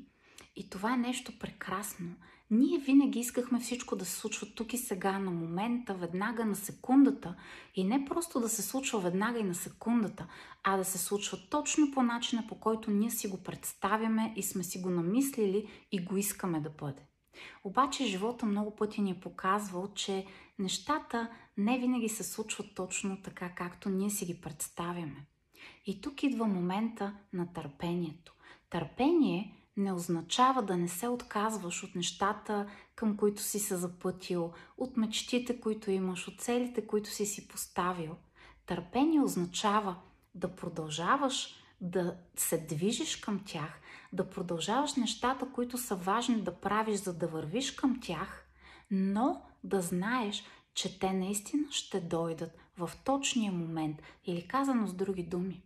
и 0.55 0.69
това 0.69 0.93
е 0.93 0.97
нещо 0.97 1.39
прекрасно, 1.39 2.15
ние 2.51 2.79
винаги 2.79 3.19
искахме 3.19 3.59
всичко 3.59 3.95
да 3.95 4.05
се 4.05 4.19
случва 4.19 4.47
тук 4.55 4.73
и 4.73 4.77
сега, 4.77 5.19
на 5.19 5.31
момента, 5.31 5.93
веднага, 5.93 6.45
на 6.45 6.55
секундата. 6.55 7.35
И 7.75 7.83
не 7.83 8.05
просто 8.05 8.39
да 8.39 8.49
се 8.49 8.61
случва 8.61 8.99
веднага 8.99 9.39
и 9.39 9.43
на 9.43 9.55
секундата, 9.55 10.27
а 10.63 10.77
да 10.77 10.85
се 10.85 10.97
случва 10.97 11.37
точно 11.49 11.91
по 11.91 12.03
начина, 12.03 12.47
по 12.47 12.59
който 12.59 12.91
ние 12.91 13.11
си 13.11 13.27
го 13.27 13.43
представяме 13.43 14.33
и 14.35 14.43
сме 14.43 14.63
си 14.63 14.81
го 14.81 14.89
намислили 14.89 15.67
и 15.91 16.05
го 16.05 16.17
искаме 16.17 16.59
да 16.59 16.69
бъде. 16.69 17.01
Обаче 17.63 18.05
живота 18.05 18.45
много 18.45 18.75
пъти 18.75 19.01
ни 19.01 19.11
е 19.11 19.19
показвал, 19.19 19.93
че 19.93 20.25
нещата 20.59 21.29
не 21.57 21.79
винаги 21.79 22.09
се 22.09 22.23
случват 22.23 22.75
точно 22.75 23.21
така, 23.21 23.55
както 23.55 23.89
ние 23.89 24.09
си 24.09 24.25
ги 24.25 24.41
представяме. 24.41 25.25
И 25.85 26.01
тук 26.01 26.23
идва 26.23 26.45
момента 26.45 27.13
на 27.33 27.53
търпението. 27.53 28.33
Търпение 28.69 29.62
не 29.77 29.93
означава 29.93 30.63
да 30.63 30.77
не 30.77 30.87
се 30.87 31.07
отказваш 31.07 31.83
от 31.83 31.95
нещата, 31.95 32.67
към 32.95 33.17
които 33.17 33.41
си 33.41 33.59
се 33.59 33.75
запътил, 33.75 34.53
от 34.77 34.97
мечтите, 34.97 35.59
които 35.59 35.91
имаш, 35.91 36.27
от 36.27 36.41
целите, 36.41 36.87
които 36.87 37.09
си 37.09 37.25
си 37.25 37.47
поставил. 37.47 38.15
Търпение 38.65 39.21
означава 39.21 39.95
да 40.35 40.55
продължаваш 40.55 41.55
да 41.81 42.17
се 42.35 42.57
движиш 42.57 43.15
към 43.15 43.43
тях, 43.45 43.81
да 44.13 44.29
продължаваш 44.29 44.95
нещата, 44.95 45.51
които 45.51 45.77
са 45.77 45.95
важни 45.95 46.41
да 46.41 46.55
правиш, 46.55 46.99
за 46.99 47.17
да 47.17 47.27
вървиш 47.27 47.71
към 47.71 47.99
тях, 48.01 48.45
но 48.91 49.41
да 49.63 49.81
знаеш, 49.81 50.43
че 50.73 50.99
те 50.99 51.13
наистина 51.13 51.67
ще 51.71 51.99
дойдат 52.01 52.51
в 52.77 52.91
точния 53.03 53.51
момент 53.51 54.01
или 54.25 54.47
казано 54.47 54.87
с 54.87 54.93
други 54.93 55.23
думи. 55.23 55.63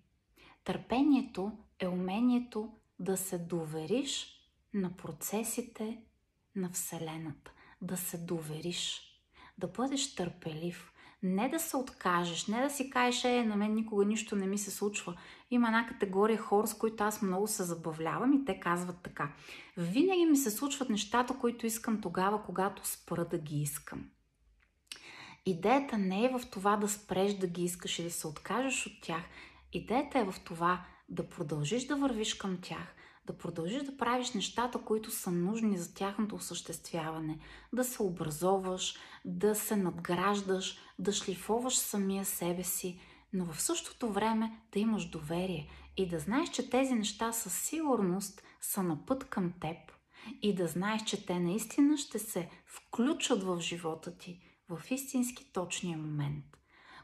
Търпението 0.63 1.51
е 1.79 1.87
умението 1.87 2.69
да 2.99 3.17
се 3.17 3.37
довериш 3.37 4.27
на 4.73 4.97
процесите 4.97 5.97
на 6.55 6.69
Вселената, 6.69 7.51
да 7.81 7.97
се 7.97 8.17
довериш, 8.17 9.01
да 9.57 9.67
бъдеш 9.67 10.15
търпелив, 10.15 10.93
не 11.23 11.49
да 11.49 11.59
се 11.59 11.77
откажеш, 11.77 12.47
не 12.47 12.61
да 12.61 12.69
си 12.69 12.89
кажеш, 12.89 13.23
е, 13.23 13.43
на 13.43 13.55
мен 13.55 13.73
никога 13.73 14.05
нищо 14.05 14.35
не 14.35 14.47
ми 14.47 14.57
се 14.57 14.71
случва. 14.71 15.17
Има 15.51 15.67
една 15.67 15.87
категория 15.87 16.37
хора, 16.37 16.67
с 16.67 16.73
които 16.73 17.03
аз 17.03 17.21
много 17.21 17.47
се 17.47 17.63
забавлявам 17.63 18.33
и 18.33 18.45
те 18.45 18.59
казват 18.59 19.01
така. 19.03 19.33
Винаги 19.77 20.25
ми 20.25 20.37
се 20.37 20.51
случват 20.51 20.89
нещата, 20.89 21.39
които 21.39 21.65
искам 21.65 22.01
тогава, 22.01 22.43
когато 22.43 22.87
спра 22.87 23.25
да 23.25 23.37
ги 23.37 23.61
искам. 23.61 24.05
Идеята 25.45 25.97
не 25.97 26.25
е 26.25 26.29
в 26.29 26.41
това 26.51 26.77
да 26.77 26.89
спреш 26.89 27.33
да 27.33 27.47
ги 27.47 27.63
искаш 27.63 27.99
и 27.99 28.03
да 28.03 28.11
се 28.11 28.27
откажеш 28.27 28.87
от 28.87 29.01
тях. 29.01 29.21
Идеята 29.73 30.19
е 30.19 30.23
в 30.23 30.35
това 30.45 30.85
да 31.09 31.29
продължиш 31.29 31.85
да 31.85 31.95
вървиш 31.95 32.33
към 32.33 32.57
тях, 32.61 32.95
да 33.27 33.37
продължиш 33.37 33.83
да 33.83 33.97
правиш 33.97 34.33
нещата, 34.33 34.79
които 34.79 35.11
са 35.11 35.31
нужни 35.31 35.77
за 35.77 35.93
тяхното 35.93 36.35
осъществяване, 36.35 37.39
да 37.73 37.83
се 37.83 38.03
образоваш, 38.03 38.95
да 39.25 39.55
се 39.55 39.75
надграждаш, 39.75 40.77
да 40.99 41.13
шлифоваш 41.13 41.77
самия 41.77 42.25
себе 42.25 42.63
си, 42.63 42.99
но 43.33 43.45
в 43.45 43.61
същото 43.61 44.11
време 44.11 44.59
да 44.71 44.79
имаш 44.79 45.09
доверие 45.09 45.69
и 45.97 46.07
да 46.07 46.19
знаеш, 46.19 46.49
че 46.49 46.69
тези 46.69 46.93
неща 46.93 47.31
със 47.31 47.53
сигурност 47.53 48.43
са 48.61 48.83
на 48.83 49.05
път 49.05 49.23
към 49.23 49.53
теб 49.61 49.77
и 50.41 50.55
да 50.55 50.67
знаеш, 50.67 51.03
че 51.03 51.25
те 51.25 51.39
наистина 51.39 51.97
ще 51.97 52.19
се 52.19 52.49
включат 52.65 53.43
в 53.43 53.59
живота 53.59 54.17
ти 54.17 54.39
в 54.69 54.91
истински 54.91 55.51
точния 55.53 55.97
момент. 55.97 56.56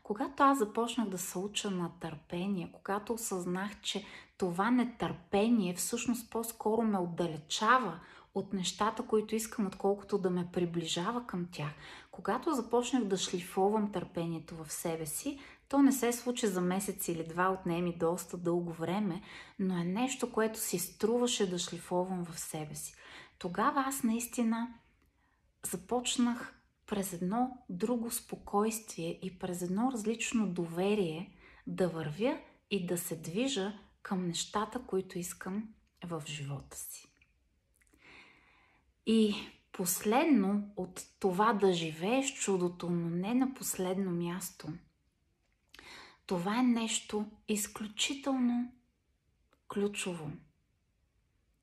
Когато 0.04 0.44
аз 0.44 0.58
започнах 0.58 1.10
да 1.10 1.18
се 1.18 1.38
уча 1.38 1.72
на 1.72 1.92
търпение, 2.00 2.72
когато 2.74 3.14
осъзнах, 3.14 3.82
че 3.82 4.06
това 4.38 4.72
нетърпение 4.72 5.74
всъщност 5.74 6.32
по-скоро 6.32 6.82
ме 6.82 6.98
отдалечава 6.98 8.00
от 8.36 8.54
нещата, 8.54 9.04
които 9.04 9.36
искам, 9.36 9.68
отколкото 9.68 10.18
да 10.18 10.30
ме 10.30 10.50
приближава 10.54 11.28
към 11.28 11.48
тях. 11.52 11.72
Когато 12.12 12.54
започнах 12.54 13.04
да 13.04 13.18
шлифовам 13.18 13.92
търпението 13.92 14.64
в 14.64 14.72
себе 14.72 15.06
си, 15.06 15.40
то 15.70 15.82
не 15.82 15.92
се 15.92 16.14
случи 16.14 16.48
за 16.48 16.62
месец 16.62 17.08
или 17.08 17.28
два, 17.28 17.50
отнеми 17.50 17.98
доста 17.98 18.38
дълго 18.38 18.74
време, 18.74 19.22
но 19.60 19.78
е 19.78 19.84
нещо, 19.84 20.32
което 20.32 20.60
си 20.60 20.80
струваше 20.80 21.50
да 21.50 21.60
шлифовам 21.60 22.26
в 22.26 22.40
себе 22.40 22.76
си. 22.76 22.96
Тогава 23.40 23.84
аз 23.88 24.04
наистина 24.04 24.74
започнах 25.66 26.63
през 26.94 27.14
едно 27.14 27.58
друго 27.70 28.12
спокойствие 28.12 29.20
и 29.22 29.40
през 29.40 29.62
едно 29.62 29.92
различно 29.92 30.48
доверие 30.48 31.36
да 31.68 31.90
вървя 31.90 32.40
и 32.72 32.86
да 32.86 32.98
се 32.98 33.16
движа 33.16 33.80
към 34.02 34.28
нещата, 34.28 34.82
които 34.88 35.20
искам 35.20 35.74
в 36.06 36.24
живота 36.26 36.78
си. 36.78 37.08
И 39.06 39.36
последно 39.72 40.74
от 40.76 41.06
това 41.20 41.54
да 41.54 41.74
живееш 41.74 42.34
чудото, 42.34 42.90
но 42.90 43.10
не 43.10 43.34
на 43.34 43.54
последно 43.54 44.12
място, 44.12 44.68
това 46.26 46.60
е 46.60 46.64
нещо 46.64 47.26
изключително 47.48 48.72
ключово 49.68 50.32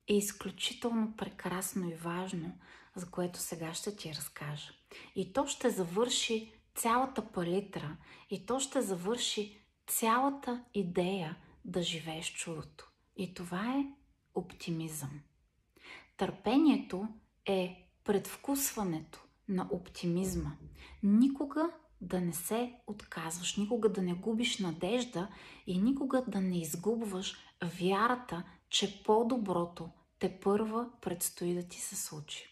и 0.07 0.17
изключително 0.17 1.15
прекрасно 1.17 1.89
и 1.89 1.93
важно, 1.93 2.59
за 2.95 3.11
което 3.11 3.39
сега 3.39 3.73
ще 3.73 3.95
ти 3.95 4.15
разкажа. 4.15 4.80
И 5.15 5.33
то 5.33 5.47
ще 5.47 5.69
завърши 5.69 6.53
цялата 6.75 7.31
палитра 7.31 7.97
и 8.29 8.45
то 8.45 8.59
ще 8.59 8.81
завърши 8.81 9.57
цялата 9.87 10.63
идея 10.73 11.37
да 11.65 11.81
живееш 11.81 12.33
чудото. 12.33 12.91
И 13.15 13.33
това 13.33 13.75
е 13.75 13.85
оптимизъм. 14.35 15.21
Търпението 16.17 17.07
е 17.45 17.87
предвкусването 18.03 19.23
на 19.49 19.67
оптимизма. 19.71 20.51
Никога 21.03 21.69
да 22.01 22.21
не 22.21 22.33
се 22.33 22.73
отказваш, 22.87 23.57
никога 23.57 23.89
да 23.89 24.01
не 24.01 24.13
губиш 24.13 24.59
надежда 24.59 25.27
и 25.67 25.77
никога 25.77 26.23
да 26.27 26.41
не 26.41 26.61
изгубваш 26.61 27.35
вярата, 27.79 28.43
че 28.69 29.03
по-доброто 29.03 29.89
те 30.19 30.39
първа 30.39 30.89
предстои 31.01 31.53
да 31.53 31.63
ти 31.63 31.81
се 31.81 31.95
случи. 31.95 32.50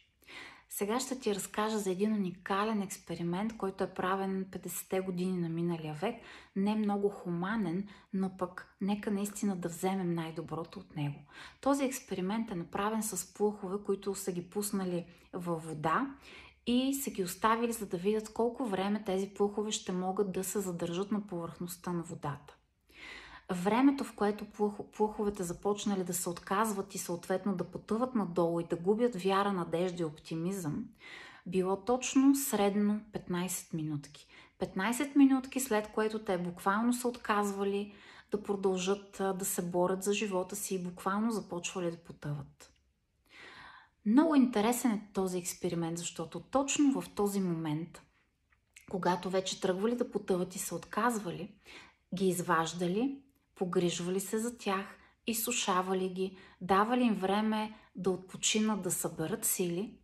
Сега 0.72 1.00
ще 1.00 1.20
ти 1.20 1.36
разкажа 1.36 1.80
за 1.80 1.92
един 1.92 2.14
уникален 2.14 2.82
експеримент, 2.82 3.58
който 3.58 3.84
е 3.84 3.94
правен 3.94 4.46
50-те 4.46 5.00
години 5.00 5.38
на 5.38 5.50
миналия 5.50 5.94
век. 5.94 6.16
Не 6.56 6.76
много 6.76 7.10
хуманен, 7.10 7.88
но 8.14 8.38
пък 8.38 8.76
нека 8.82 9.12
наистина 9.12 9.56
да 9.56 9.70
вземем 9.70 10.14
най-доброто 10.14 10.80
от 10.80 10.96
него. 10.96 11.20
Този 11.62 11.86
експеримент 11.86 12.52
е 12.52 12.56
направен 12.56 13.04
с 13.04 13.34
плухове, 13.34 13.78
които 13.86 14.16
са 14.16 14.32
ги 14.32 14.50
пуснали 14.50 15.06
във 15.34 15.66
вода 15.66 16.16
и 16.68 16.94
са 16.94 17.12
ги 17.12 17.24
оставили, 17.24 17.74
за 17.74 17.86
да 17.86 17.98
видят 17.98 18.34
колко 18.34 18.66
време 18.66 19.04
тези 19.06 19.30
плухове 19.30 19.72
ще 19.72 19.92
могат 19.92 20.32
да 20.32 20.44
се 20.44 20.60
задържат 20.60 21.12
на 21.12 21.28
повърхността 21.28 21.94
на 21.94 22.04
водата 22.04 22.59
времето, 23.52 24.04
в 24.04 24.14
което 24.14 24.46
плуховете 24.98 25.44
започнали 25.44 26.04
да 26.04 26.14
се 26.14 26.30
отказват 26.30 26.96
и 26.96 26.98
съответно 26.98 27.56
да 27.56 27.64
потъват 27.64 28.16
надолу 28.16 28.60
и 28.60 28.64
да 28.64 28.76
губят 28.76 29.16
вяра, 29.16 29.54
надежда 29.54 30.04
и 30.04 30.06
оптимизъм, 30.06 30.86
било 31.46 31.78
точно 31.78 32.36
средно 32.36 33.02
15 33.14 33.74
минутки. 33.74 34.28
15 34.60 35.16
минутки 35.16 35.60
след 35.60 35.92
което 35.92 36.20
те 36.20 36.38
буквално 36.38 36.94
са 36.94 37.08
отказвали 37.08 37.94
да 38.32 38.44
продължат 38.44 39.22
да 39.36 39.46
се 39.46 39.62
борят 39.62 40.04
за 40.04 40.14
живота 40.14 40.56
си 40.56 40.76
и 40.76 40.84
буквално 40.84 41.32
започвали 41.32 41.92
да 41.92 41.98
потъват. 41.98 42.74
Много 44.06 44.36
интересен 44.36 44.92
е 44.92 45.10
този 45.14 45.38
експеримент, 45.38 45.98
защото 45.98 46.40
точно 46.40 47.02
в 47.02 47.10
този 47.10 47.40
момент, 47.40 48.02
когато 48.90 49.30
вече 49.30 49.62
тръгвали 49.62 49.96
да 49.96 50.12
потъват 50.12 50.56
и 50.56 50.60
се 50.60 50.76
отказвали, 50.76 51.52
ги 52.16 52.28
изваждали 52.28 53.22
погрижвали 53.60 54.20
се 54.20 54.38
за 54.38 54.58
тях, 54.58 54.86
изсушавали 55.28 56.10
ги, 56.10 56.38
давали 56.62 57.04
им 57.04 57.14
време 57.14 57.76
да 57.96 58.12
отпочинат, 58.12 58.82
да 58.82 58.92
съберат 58.92 59.46
сили, 59.46 60.00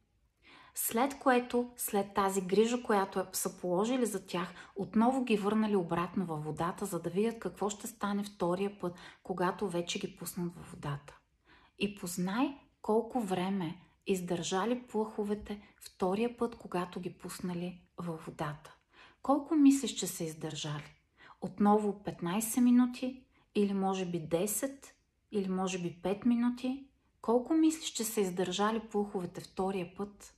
след 0.75 1.19
което, 1.19 1.71
след 1.77 2.13
тази 2.13 2.41
грижа, 2.41 2.83
която 2.83 3.19
е, 3.19 3.25
са 3.33 3.57
положили 3.57 4.05
за 4.05 4.25
тях, 4.25 4.53
отново 4.75 5.23
ги 5.23 5.37
върнали 5.37 5.75
обратно 5.75 6.25
във 6.25 6.43
водата, 6.43 6.85
за 6.85 7.01
да 7.01 7.09
видят 7.09 7.39
какво 7.39 7.69
ще 7.69 7.87
стане 7.87 8.23
втория 8.23 8.79
път, 8.79 8.95
когато 9.23 9.67
вече 9.67 9.99
ги 9.99 10.15
пуснат 10.15 10.55
във 10.55 10.71
водата. 10.71 11.17
И 11.79 11.95
познай 11.95 12.57
колко 12.81 13.19
време 13.19 13.81
издържали 14.07 14.83
плъховете 14.87 15.61
втория 15.79 16.37
път, 16.37 16.55
когато 16.55 16.99
ги 16.99 17.13
пуснали 17.17 17.81
във 17.97 18.25
водата. 18.25 18.75
Колко 19.21 19.55
мислиш, 19.55 19.91
че 19.91 20.07
са 20.07 20.23
издържали? 20.23 20.95
Отново 21.41 22.01
15 22.05 22.59
минути 22.59 23.24
или 23.55 23.73
може 23.73 24.05
би 24.05 24.21
10, 24.21 24.85
или 25.31 25.49
може 25.49 25.79
би 25.79 25.99
5 26.01 26.25
минути? 26.25 26.87
Колко 27.21 27.53
мислиш, 27.53 27.89
че 27.89 28.03
са 28.03 28.21
издържали 28.21 28.79
плуховете 28.79 29.41
втория 29.41 29.95
път? 29.95 30.35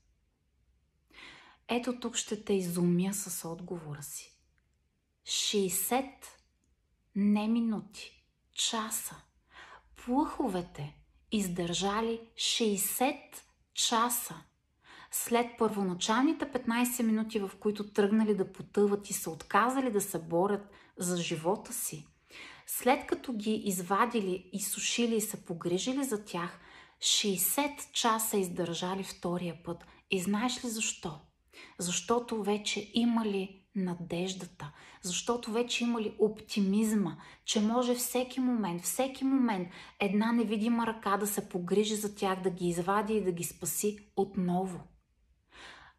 Ето 1.68 2.00
тук 2.00 2.16
ще 2.16 2.44
те 2.44 2.54
изумя 2.54 3.14
с 3.14 3.50
отговора 3.50 4.04
си. 4.04 4.38
60 5.26 6.12
не 7.16 7.48
минути, 7.48 8.26
часа. 8.54 9.16
Плъховете 10.06 10.98
издържали 11.32 12.22
60 12.36 13.20
часа. 13.74 14.36
След 15.12 15.58
първоначалните 15.58 16.46
15 16.46 17.04
минути, 17.04 17.40
в 17.40 17.52
които 17.60 17.94
тръгнали 17.94 18.36
да 18.36 18.52
потъват 18.54 19.10
и 19.10 19.14
са 19.14 19.32
отказали 19.32 19.92
да 19.92 20.02
се 20.02 20.20
борят 20.20 20.70
за 20.98 21.18
живота 21.18 21.74
си, 21.74 22.08
след 22.68 23.08
като 23.08 23.34
ги 23.34 23.54
извадили, 23.66 24.50
изсушили 24.54 25.16
и 25.16 25.22
са 25.22 25.38
погрижили 25.38 26.04
за 26.04 26.26
тях, 26.26 26.60
60 27.00 27.92
часа 27.92 28.38
издържали 28.38 29.04
втория 29.04 29.64
път. 29.64 29.86
И 30.12 30.22
знаеш 30.22 30.66
ли 30.66 30.70
защо? 30.70 31.20
Защото 31.80 32.44
вече 32.44 32.92
имали 32.94 33.62
надеждата, 33.76 34.72
защото 35.02 35.52
вече 35.52 35.84
имали 35.84 36.16
оптимизма, 36.20 37.18
че 37.46 37.62
може 37.62 37.96
всеки 37.96 38.40
момент, 38.40 38.84
всеки 38.84 39.24
момент 39.24 39.68
една 40.00 40.32
невидима 40.32 40.88
ръка 40.88 41.18
да 41.18 41.28
се 41.28 41.50
погрижи 41.50 41.96
за 41.96 42.16
тях, 42.16 42.42
да 42.42 42.50
ги 42.50 42.68
извади 42.68 43.14
и 43.14 43.24
да 43.24 43.32
ги 43.32 43.44
спаси 43.44 43.98
отново. 44.16 44.80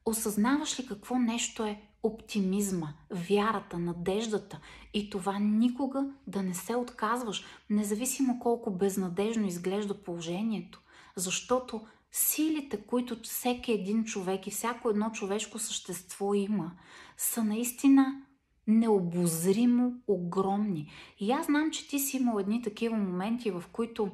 Осъзнаваш 0.05 0.81
ли 0.81 0.87
какво 0.87 1.19
нещо 1.19 1.65
е 1.65 1.83
оптимизма, 2.03 2.95
вярата, 3.11 3.79
надеждата 3.79 4.61
и 4.95 5.11
това 5.11 5.39
никога 5.39 6.11
да 6.27 6.43
не 6.43 6.55
се 6.55 6.75
отказваш, 6.75 7.45
независимо 7.71 8.39
колко 8.41 8.71
безнадежно 8.71 9.47
изглежда 9.47 10.03
положението, 10.03 10.83
защото 11.17 11.87
силите, 12.13 12.77
които 12.77 13.17
всеки 13.23 13.73
един 13.73 14.05
човек 14.05 14.47
и 14.47 14.51
всяко 14.51 14.91
едно 14.91 15.11
човешко 15.11 15.59
същество 15.59 16.35
има, 16.35 16.73
са 17.17 17.45
наистина 17.45 18.23
необозримо 18.67 19.95
огромни. 20.07 20.91
И 21.19 21.33
аз 21.33 21.47
знам, 21.47 21.71
че 21.71 21.89
ти 21.89 21.99
си 21.99 22.17
имал 22.17 22.39
едни 22.39 22.63
такива 22.63 22.97
моменти, 22.97 23.51
в 23.51 23.65
които 23.73 24.11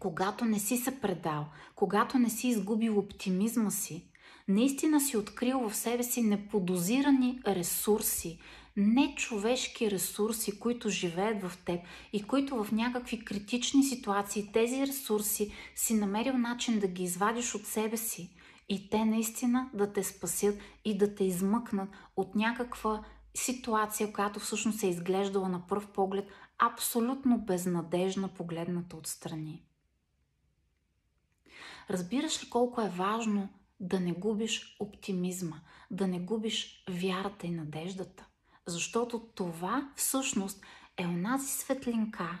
когато 0.00 0.44
не 0.44 0.58
си 0.58 0.76
се 0.76 1.00
предал, 1.00 1.46
когато 1.74 2.18
не 2.18 2.30
си 2.30 2.48
изгубил 2.48 2.98
оптимизма 2.98 3.70
си, 3.70 4.07
наистина 4.48 5.00
си 5.00 5.16
открил 5.16 5.68
в 5.68 5.76
себе 5.76 6.02
си 6.02 6.22
неподозирани 6.22 7.40
ресурси, 7.46 8.38
нечовешки 8.76 9.90
ресурси, 9.90 10.58
които 10.58 10.88
живеят 10.88 11.42
в 11.42 11.58
теб 11.64 11.80
и 12.12 12.22
които 12.22 12.64
в 12.64 12.72
някакви 12.72 13.24
критични 13.24 13.84
ситуации 13.84 14.52
тези 14.52 14.86
ресурси 14.86 15.52
си 15.74 15.94
намерил 15.94 16.38
начин 16.38 16.78
да 16.80 16.86
ги 16.86 17.02
извадиш 17.02 17.54
от 17.54 17.66
себе 17.66 17.96
си 17.96 18.30
и 18.68 18.90
те 18.90 19.04
наистина 19.04 19.70
да 19.74 19.92
те 19.92 20.04
спасят 20.04 20.58
и 20.84 20.98
да 20.98 21.14
те 21.14 21.24
измъкнат 21.24 21.88
от 22.16 22.34
някаква 22.34 23.04
ситуация, 23.34 24.12
която 24.12 24.40
всъщност 24.40 24.82
е 24.82 24.86
изглеждала 24.86 25.48
на 25.48 25.66
пръв 25.66 25.86
поглед 25.86 26.28
абсолютно 26.58 27.38
безнадежна 27.38 28.28
погледната 28.28 28.96
отстрани. 28.96 29.62
Разбираш 31.90 32.44
ли 32.44 32.50
колко 32.50 32.80
е 32.80 32.88
важно 32.88 33.48
да 33.80 34.00
не 34.00 34.12
губиш 34.12 34.76
оптимизма, 34.80 35.60
да 35.90 36.06
не 36.06 36.18
губиш 36.20 36.84
вярата 36.90 37.46
и 37.46 37.50
надеждата. 37.50 38.26
Защото 38.66 39.20
това 39.34 39.92
всъщност 39.96 40.62
е 40.96 41.06
онази 41.06 41.46
светлинка 41.46 42.40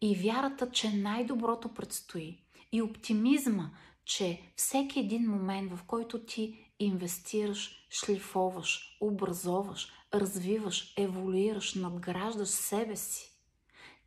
и 0.00 0.16
вярата, 0.16 0.70
че 0.70 0.92
най-доброто 0.92 1.74
предстои 1.74 2.44
и 2.72 2.82
оптимизма, 2.82 3.70
че 4.04 4.42
всеки 4.56 5.00
един 5.00 5.30
момент, 5.30 5.72
в 5.72 5.84
който 5.86 6.24
ти 6.24 6.72
инвестираш, 6.78 7.88
шлифоваш, 7.90 8.98
образоваш, 9.00 9.92
развиваш, 10.14 10.94
еволюираш, 10.96 11.74
надграждаш 11.74 12.48
себе 12.48 12.96
си, 12.96 13.32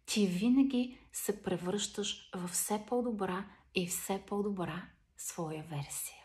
ти 0.05 0.27
винаги 0.27 0.99
се 1.11 1.43
превръщаш 1.43 2.31
в 2.35 2.47
все 2.47 2.85
по-добра 2.87 3.45
и 3.75 3.87
все 3.87 4.23
по-добра 4.27 4.89
своя 5.17 5.63
версия. 5.63 6.18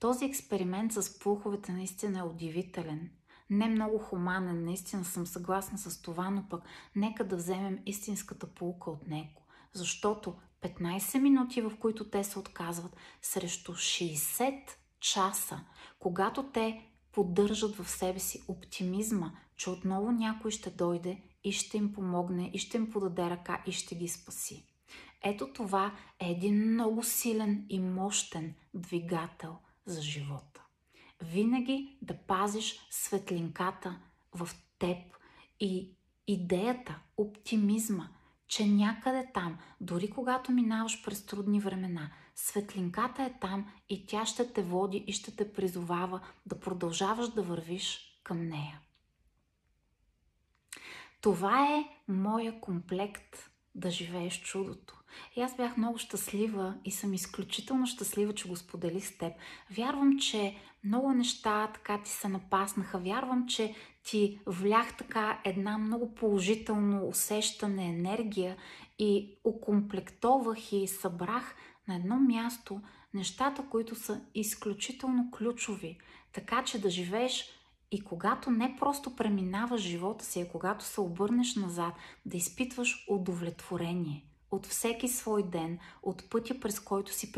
Този 0.00 0.24
експеримент 0.24 0.92
с 0.92 1.18
пулховете 1.18 1.72
наистина 1.72 2.18
е 2.18 2.22
удивителен. 2.22 3.10
Не 3.50 3.68
много 3.68 3.98
хуманен, 3.98 4.64
наистина 4.64 5.04
съм 5.04 5.26
съгласна 5.26 5.78
с 5.78 6.02
това, 6.02 6.30
но 6.30 6.48
пък 6.48 6.62
нека 6.96 7.28
да 7.28 7.36
вземем 7.36 7.78
истинската 7.86 8.46
полука 8.46 8.90
от 8.90 9.06
него. 9.06 9.42
Защото 9.72 10.34
15 10.62 11.18
минути, 11.18 11.60
в 11.60 11.72
които 11.80 12.10
те 12.10 12.24
се 12.24 12.38
отказват, 12.38 12.96
срещу 13.22 13.72
60 13.72 14.60
часа, 15.00 15.60
когато 15.98 16.42
те 16.42 16.90
поддържат 17.12 17.76
в 17.76 17.90
себе 17.90 18.18
си 18.18 18.44
оптимизма, 18.48 19.32
че 19.56 19.70
отново 19.70 20.12
някой 20.12 20.50
ще 20.50 20.70
дойде 20.70 21.22
и 21.44 21.52
ще 21.52 21.76
им 21.76 21.92
помогне, 21.92 22.50
и 22.54 22.58
ще 22.58 22.76
им 22.76 22.90
подаде 22.90 23.30
ръка 23.30 23.62
и 23.66 23.72
ще 23.72 23.94
ги 23.94 24.08
спаси. 24.08 24.66
Ето 25.24 25.52
това 25.52 25.94
е 26.20 26.30
един 26.30 26.72
много 26.72 27.02
силен 27.02 27.66
и 27.68 27.80
мощен 27.80 28.54
двигател 28.74 29.58
за 29.86 30.02
живота. 30.02 30.64
Винаги 31.22 31.98
да 32.02 32.16
пазиш 32.16 32.86
светлинката 32.90 34.00
в 34.32 34.48
теб 34.78 34.98
и 35.60 35.90
идеята, 36.26 37.00
оптимизма, 37.16 38.08
че 38.46 38.66
някъде 38.66 39.30
там, 39.34 39.58
дори 39.80 40.10
когато 40.10 40.52
минаваш 40.52 41.04
през 41.04 41.26
трудни 41.26 41.60
времена, 41.60 42.10
светлинката 42.34 43.22
е 43.22 43.38
там 43.40 43.72
и 43.88 44.06
тя 44.06 44.26
ще 44.26 44.52
те 44.52 44.62
води 44.62 45.04
и 45.06 45.12
ще 45.12 45.36
те 45.36 45.52
призовава 45.52 46.20
да 46.46 46.60
продължаваш 46.60 47.28
да 47.28 47.42
вървиш 47.42 48.20
към 48.24 48.48
нея. 48.48 48.80
Това 51.20 51.74
е 51.76 51.88
моя 52.08 52.60
комплект 52.60 53.50
да 53.74 53.90
живееш 53.90 54.40
чудото. 54.40 54.94
И 55.36 55.40
аз 55.40 55.56
бях 55.56 55.76
много 55.76 55.98
щастлива 55.98 56.74
и 56.84 56.90
съм 56.90 57.14
изключително 57.14 57.86
щастлива, 57.86 58.34
че 58.34 58.48
го 58.48 58.56
сподели 58.56 59.00
с 59.00 59.18
теб. 59.18 59.32
Вярвам, 59.70 60.18
че 60.18 60.56
много 60.84 61.12
неща 61.12 61.70
така 61.74 62.02
ти 62.02 62.10
се 62.10 62.28
напаснаха. 62.28 62.98
Вярвам, 62.98 63.46
че 63.46 63.74
ти 64.04 64.40
влях 64.46 64.96
така 64.96 65.40
една 65.44 65.78
много 65.78 66.14
положително 66.14 67.08
усещане, 67.08 67.88
енергия 67.88 68.56
и 68.98 69.38
окомплектовах 69.44 70.72
и 70.72 70.86
събрах 70.86 71.54
на 71.88 71.96
едно 71.96 72.20
място 72.20 72.80
нещата, 73.14 73.64
които 73.70 73.94
са 73.94 74.20
изключително 74.34 75.30
ключови, 75.30 75.98
така 76.32 76.64
че 76.64 76.80
да 76.80 76.90
живееш 76.90 77.44
и 77.94 78.00
когато 78.00 78.50
не 78.50 78.76
просто 78.80 79.16
преминаваш 79.16 79.80
живота 79.80 80.24
си, 80.24 80.40
а 80.40 80.48
когато 80.48 80.84
се 80.84 81.00
обърнеш 81.00 81.56
назад, 81.56 81.94
да 82.26 82.36
изпитваш 82.36 83.06
удовлетворение 83.08 84.24
от 84.50 84.66
всеки 84.66 85.08
свой 85.08 85.42
ден, 85.42 85.78
от 86.02 86.30
пътя 86.30 86.60
през 86.60 86.80
който 86.80 87.12
си 87.12 87.32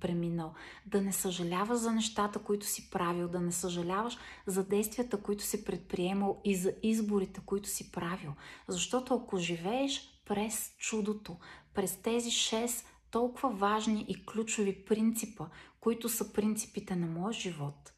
преминал, 0.00 0.54
да 0.86 1.02
не 1.02 1.12
съжаляваш 1.12 1.78
за 1.78 1.92
нещата, 1.92 2.38
които 2.38 2.66
си 2.66 2.90
правил, 2.90 3.28
да 3.28 3.40
не 3.40 3.52
съжаляваш 3.52 4.18
за 4.46 4.64
действията, 4.64 5.22
които 5.22 5.44
си 5.44 5.64
предприемал 5.64 6.40
и 6.44 6.56
за 6.56 6.72
изборите, 6.82 7.40
които 7.46 7.68
си 7.68 7.92
правил. 7.92 8.32
Защото 8.68 9.14
ако 9.14 9.38
живееш 9.38 10.20
през 10.24 10.72
чудото, 10.78 11.36
през 11.74 11.96
тези 11.96 12.30
шест 12.30 12.86
толкова 13.10 13.50
важни 13.50 14.04
и 14.08 14.26
ключови 14.26 14.84
принципа, 14.84 15.46
които 15.80 16.08
са 16.08 16.32
принципите 16.32 16.96
на 16.96 17.06
моя 17.06 17.32
живот, 17.32 17.92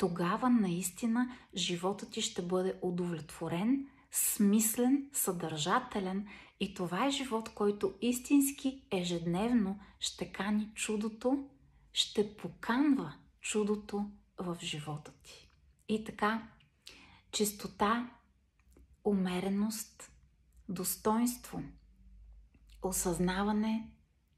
тогава 0.00 0.50
наистина 0.50 1.36
животът 1.56 2.10
ти 2.10 2.22
ще 2.22 2.42
бъде 2.42 2.78
удовлетворен, 2.82 3.86
смислен, 4.10 5.10
съдържателен 5.12 6.28
и 6.60 6.74
това 6.74 7.06
е 7.06 7.10
живот, 7.10 7.48
който 7.48 7.94
истински 8.00 8.82
ежедневно 8.90 9.80
ще 9.98 10.32
кани 10.32 10.70
чудото, 10.74 11.48
ще 11.92 12.36
поканва 12.36 13.14
чудото 13.40 14.10
в 14.38 14.56
живота 14.62 15.12
ти. 15.22 15.50
И 15.88 16.04
така, 16.04 16.48
чистота, 17.32 18.10
умереност, 19.04 20.12
достоинство, 20.68 21.62
осъзнаване, 22.82 23.90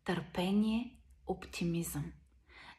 търпение, 0.04 0.96
оптимизъм. 1.26 2.12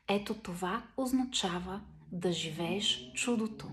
Ето 0.07 0.33
това 0.33 0.87
означава 0.97 1.81
да 2.13 2.31
живееш 2.31 3.11
чудото. 3.13 3.67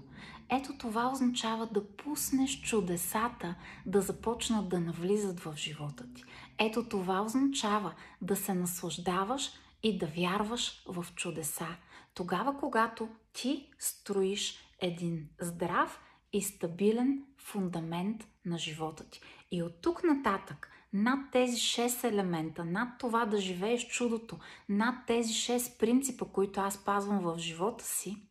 Ето 0.50 0.78
това 0.78 1.10
означава 1.12 1.66
да 1.66 1.96
пуснеш 1.96 2.60
чудесата 2.60 3.54
да 3.86 4.00
започнат 4.00 4.68
да 4.68 4.80
навлизат 4.80 5.40
в 5.40 5.54
живота 5.56 6.04
ти. 6.14 6.24
Ето 6.58 6.88
това 6.88 7.20
означава 7.22 7.94
да 8.22 8.36
се 8.36 8.54
наслаждаваш 8.54 9.50
и 9.82 9.98
да 9.98 10.06
вярваш 10.06 10.82
в 10.86 11.06
чудеса. 11.16 11.76
Тогава, 12.14 12.58
когато 12.58 13.08
ти 13.32 13.68
строиш 13.78 14.58
един 14.80 15.28
здрав 15.40 16.00
и 16.32 16.42
стабилен 16.42 17.24
фундамент 17.38 18.26
на 18.44 18.58
живота 18.58 19.04
ти. 19.10 19.20
И 19.50 19.62
от 19.62 19.80
тук 19.82 20.04
нататък, 20.04 20.70
над 20.92 21.20
тези 21.32 21.56
6 21.56 22.08
елемента, 22.08 22.64
над 22.64 22.88
това 22.98 23.26
да 23.26 23.40
живееш 23.40 23.86
чудото, 23.86 24.38
над 24.68 24.94
тези 25.06 25.32
6 25.32 25.78
принципа, 25.78 26.24
които 26.24 26.60
аз 26.60 26.84
пазвам 26.84 27.18
в 27.18 27.38
живота 27.38 27.84
си, 27.84 28.29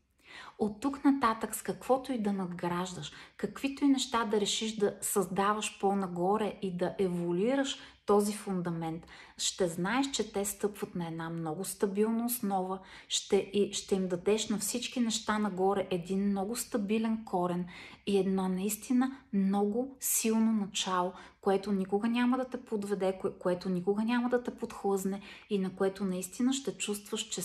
от 0.59 0.81
тук 0.81 1.05
нататък 1.05 1.55
с 1.55 1.61
каквото 1.61 2.11
и 2.11 2.19
да 2.19 2.33
надграждаш, 2.33 3.11
каквито 3.37 3.85
и 3.85 3.87
неща 3.87 4.25
да 4.25 4.41
решиш 4.41 4.75
да 4.75 4.95
създаваш 5.01 5.79
по-нагоре 5.79 6.53
и 6.61 6.77
да 6.77 6.95
еволюираш 6.99 7.79
този 8.09 8.33
фундамент, 8.33 9.07
ще 9.37 9.67
знаеш, 9.67 10.11
че 10.11 10.31
те 10.31 10.45
стъпват 10.45 10.95
на 10.95 11.07
една 11.07 11.29
много 11.29 11.65
стабилна 11.65 12.25
основа, 12.25 12.79
ще, 13.07 13.35
и, 13.35 13.73
ще 13.73 13.95
им 13.95 14.07
дадеш 14.07 14.49
на 14.49 14.57
всички 14.57 14.99
неща 14.99 15.39
нагоре 15.39 15.87
един 15.89 16.29
много 16.29 16.55
стабилен 16.55 17.25
корен 17.25 17.65
и 18.07 18.17
едно 18.17 18.47
наистина 18.47 19.17
много 19.33 19.97
силно 19.99 20.51
начало, 20.53 21.13
което 21.41 21.71
никога 21.71 22.07
няма 22.07 22.37
да 22.37 22.45
те 22.45 22.65
подведе, 22.65 23.17
кое, 23.21 23.31
което 23.39 23.69
никога 23.69 24.03
няма 24.03 24.29
да 24.29 24.43
те 24.43 24.55
подхлъзне 24.55 25.21
и 25.49 25.59
на 25.59 25.75
което 25.75 26.05
наистина 26.05 26.53
ще 26.53 26.77
чувстваш, 26.77 27.21
че, 27.21 27.41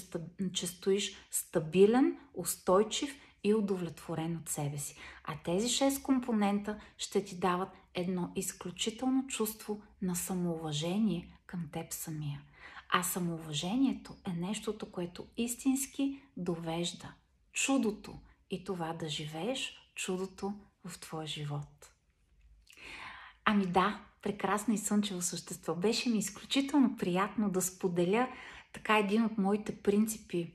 че 0.52 0.66
стоиш 0.66 1.16
стабилен, 1.30 2.16
устойчив 2.34 3.16
и 3.44 3.54
удовлетворен 3.54 4.36
от 4.36 4.48
себе 4.48 4.78
си. 4.78 4.96
А 5.24 5.34
тези 5.44 5.68
6 5.68 6.02
компонента 6.02 6.78
ще 6.98 7.24
ти 7.24 7.38
дават 7.38 7.68
едно 7.94 8.32
изключително 8.36 9.26
чувство 9.26 9.82
на 10.02 10.16
самоуважение 10.16 11.38
към 11.46 11.68
теб 11.72 11.92
самия. 11.92 12.42
А 12.88 13.02
самоуважението 13.02 14.16
е 14.26 14.32
нещото, 14.32 14.92
което 14.92 15.26
истински 15.36 16.22
довежда 16.36 17.14
чудото 17.52 18.18
и 18.50 18.64
това 18.64 18.92
да 18.92 19.08
живееш 19.08 19.76
чудото 19.94 20.54
в 20.84 21.00
твоя 21.00 21.26
живот. 21.26 21.92
Ами 23.44 23.66
да, 23.66 24.00
прекрасно 24.22 24.74
и 24.74 24.78
слънчево 24.78 25.22
същество. 25.22 25.74
Беше 25.74 26.10
ми 26.10 26.18
изключително 26.18 26.96
приятно 26.96 27.50
да 27.50 27.62
споделя 27.62 28.28
така 28.72 28.98
един 28.98 29.24
от 29.24 29.38
моите 29.38 29.76
принципи 29.76 30.52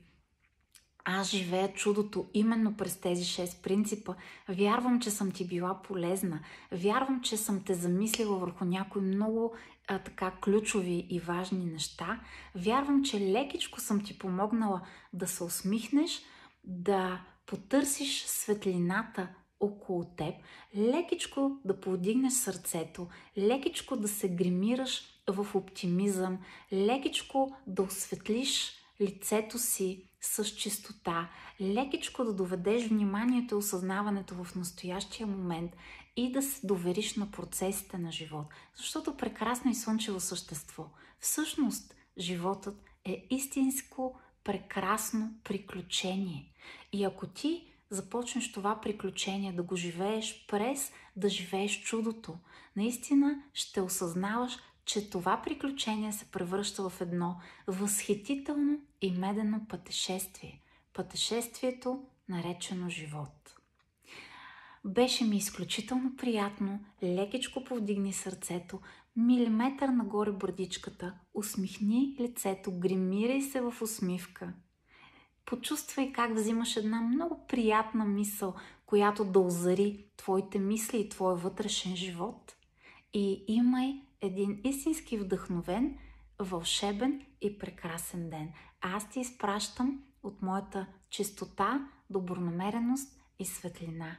аз 1.04 1.30
живея 1.30 1.72
чудото 1.72 2.26
именно 2.34 2.76
през 2.76 3.00
тези 3.00 3.24
шест 3.24 3.62
принципа. 3.62 4.14
Вярвам, 4.48 5.00
че 5.00 5.10
съм 5.10 5.30
ти 5.30 5.46
била 5.46 5.82
полезна. 5.82 6.40
Вярвам, 6.72 7.20
че 7.20 7.36
съм 7.36 7.64
те 7.64 7.74
замислила 7.74 8.38
върху 8.38 8.64
някои 8.64 9.02
много 9.02 9.54
а, 9.88 9.98
така 9.98 10.32
ключови 10.44 11.06
и 11.10 11.20
важни 11.20 11.64
неща. 11.64 12.20
Вярвам, 12.54 13.04
че 13.04 13.20
лекичко 13.20 13.80
съм 13.80 14.04
ти 14.04 14.18
помогнала 14.18 14.80
да 15.12 15.26
се 15.26 15.44
усмихнеш, 15.44 16.22
да 16.64 17.20
потърсиш 17.46 18.24
светлината 18.26 19.28
около 19.60 20.04
теб, 20.04 20.34
лекичко 20.76 21.60
да 21.64 21.80
повдигнеш 21.80 22.32
сърцето, 22.32 23.08
лекичко 23.38 23.96
да 23.96 24.08
се 24.08 24.28
гримираш 24.28 25.02
в 25.30 25.54
оптимизъм, 25.54 26.38
лекичко 26.72 27.56
да 27.66 27.82
осветлиш 27.82 28.79
лицето 29.00 29.58
си 29.58 30.04
с 30.20 30.44
чистота, 30.44 31.30
лекичко 31.60 32.24
да 32.24 32.32
доведеш 32.32 32.88
вниманието 32.88 33.54
и 33.54 33.58
осъзнаването 33.58 34.44
в 34.44 34.54
настоящия 34.54 35.26
момент 35.26 35.72
и 36.16 36.32
да 36.32 36.42
се 36.42 36.66
довериш 36.66 37.16
на 37.16 37.30
процесите 37.30 37.98
на 37.98 38.12
живот. 38.12 38.46
Защото 38.74 39.16
прекрасно 39.16 39.70
и 39.70 39.74
слънчево 39.74 40.20
същество. 40.20 40.86
Всъщност, 41.20 41.94
животът 42.18 42.84
е 43.04 43.26
истинско 43.30 44.20
прекрасно 44.44 45.34
приключение. 45.44 46.52
И 46.92 47.04
ако 47.04 47.26
ти 47.26 47.66
започнеш 47.90 48.52
това 48.52 48.80
приключение, 48.80 49.52
да 49.52 49.62
го 49.62 49.76
живееш 49.76 50.46
през 50.48 50.92
да 51.16 51.28
живееш 51.28 51.82
чудото. 51.82 52.38
Наистина 52.76 53.42
ще 53.54 53.80
осъзнаваш, 53.80 54.58
че 54.84 55.10
това 55.10 55.42
приключение 55.42 56.12
се 56.12 56.30
превръща 56.30 56.90
в 56.90 57.00
едно 57.00 57.36
възхитително 57.66 58.78
и 59.00 59.10
медено 59.10 59.66
пътешествие. 59.68 60.60
Пътешествието, 60.94 62.04
наречено 62.28 62.88
живот. 62.88 63.60
Беше 64.84 65.24
ми 65.24 65.36
изключително 65.36 66.16
приятно, 66.16 66.80
лекичко 67.02 67.64
повдигни 67.64 68.12
сърцето, 68.12 68.80
милиметър 69.16 69.88
нагоре 69.88 70.32
бърдичката, 70.32 71.14
усмихни 71.34 72.16
лицето, 72.20 72.78
гримирай 72.78 73.42
се 73.42 73.60
в 73.60 73.74
усмивка. 73.82 74.52
Почувствай 75.44 76.12
как 76.12 76.34
взимаш 76.34 76.76
една 76.76 77.00
много 77.00 77.46
приятна 77.46 78.04
мисъл, 78.04 78.54
която 78.86 79.24
да 79.24 79.38
озари 79.38 80.04
твоите 80.16 80.58
мисли 80.58 81.00
и 81.00 81.08
твоя 81.08 81.36
вътрешен 81.36 81.96
живот. 81.96 82.56
И 83.12 83.44
имай 83.48 84.02
един 84.20 84.60
истински 84.64 85.18
вдъхновен, 85.18 85.98
вълшебен 86.38 87.26
и 87.40 87.58
прекрасен 87.58 88.30
ден. 88.30 88.52
Аз 88.80 89.10
ти 89.10 89.20
изпращам 89.20 90.04
от 90.22 90.42
моята 90.42 90.86
чистота, 91.10 91.88
добронамереност 92.10 93.20
и 93.38 93.44
светлина. 93.44 94.16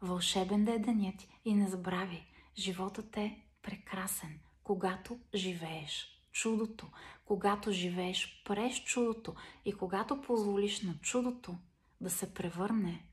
Вълшебен 0.00 0.64
да 0.64 0.72
е 0.72 0.78
денят 0.78 1.28
и 1.44 1.54
не 1.54 1.68
забрави, 1.68 2.26
животът 2.58 3.16
е 3.16 3.42
прекрасен, 3.62 4.40
когато 4.64 5.18
живееш 5.34 6.12
чудото, 6.32 6.86
когато 7.24 7.72
живееш 7.72 8.42
през 8.44 8.76
чудото 8.76 9.34
и 9.64 9.72
когато 9.72 10.20
позволиш 10.20 10.82
на 10.82 10.94
чудото 11.00 11.56
да 12.00 12.10
се 12.10 12.34
превърне 12.34 13.06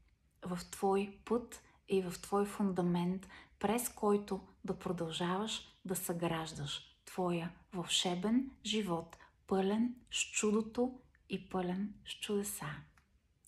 в 0.45 0.60
твой 0.71 1.17
път 1.25 1.63
и 1.89 2.01
в 2.01 2.21
твой 2.21 2.45
фундамент, 2.45 3.27
през 3.60 3.89
който 3.89 4.39
да 4.65 4.79
продължаваш 4.79 5.78
да 5.85 5.95
съграждаш 5.95 6.81
твоя 7.05 7.51
вълшебен 7.73 8.51
живот, 8.65 9.17
пълен 9.47 9.95
с 10.11 10.31
чудото 10.31 10.99
и 11.29 11.49
пълен 11.49 11.93
с 12.05 12.19
чудеса. 12.19 12.65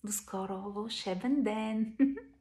До 0.04 0.12
скоро! 0.12 0.72
Вълшебен 0.72 1.42
ден! 1.42 1.96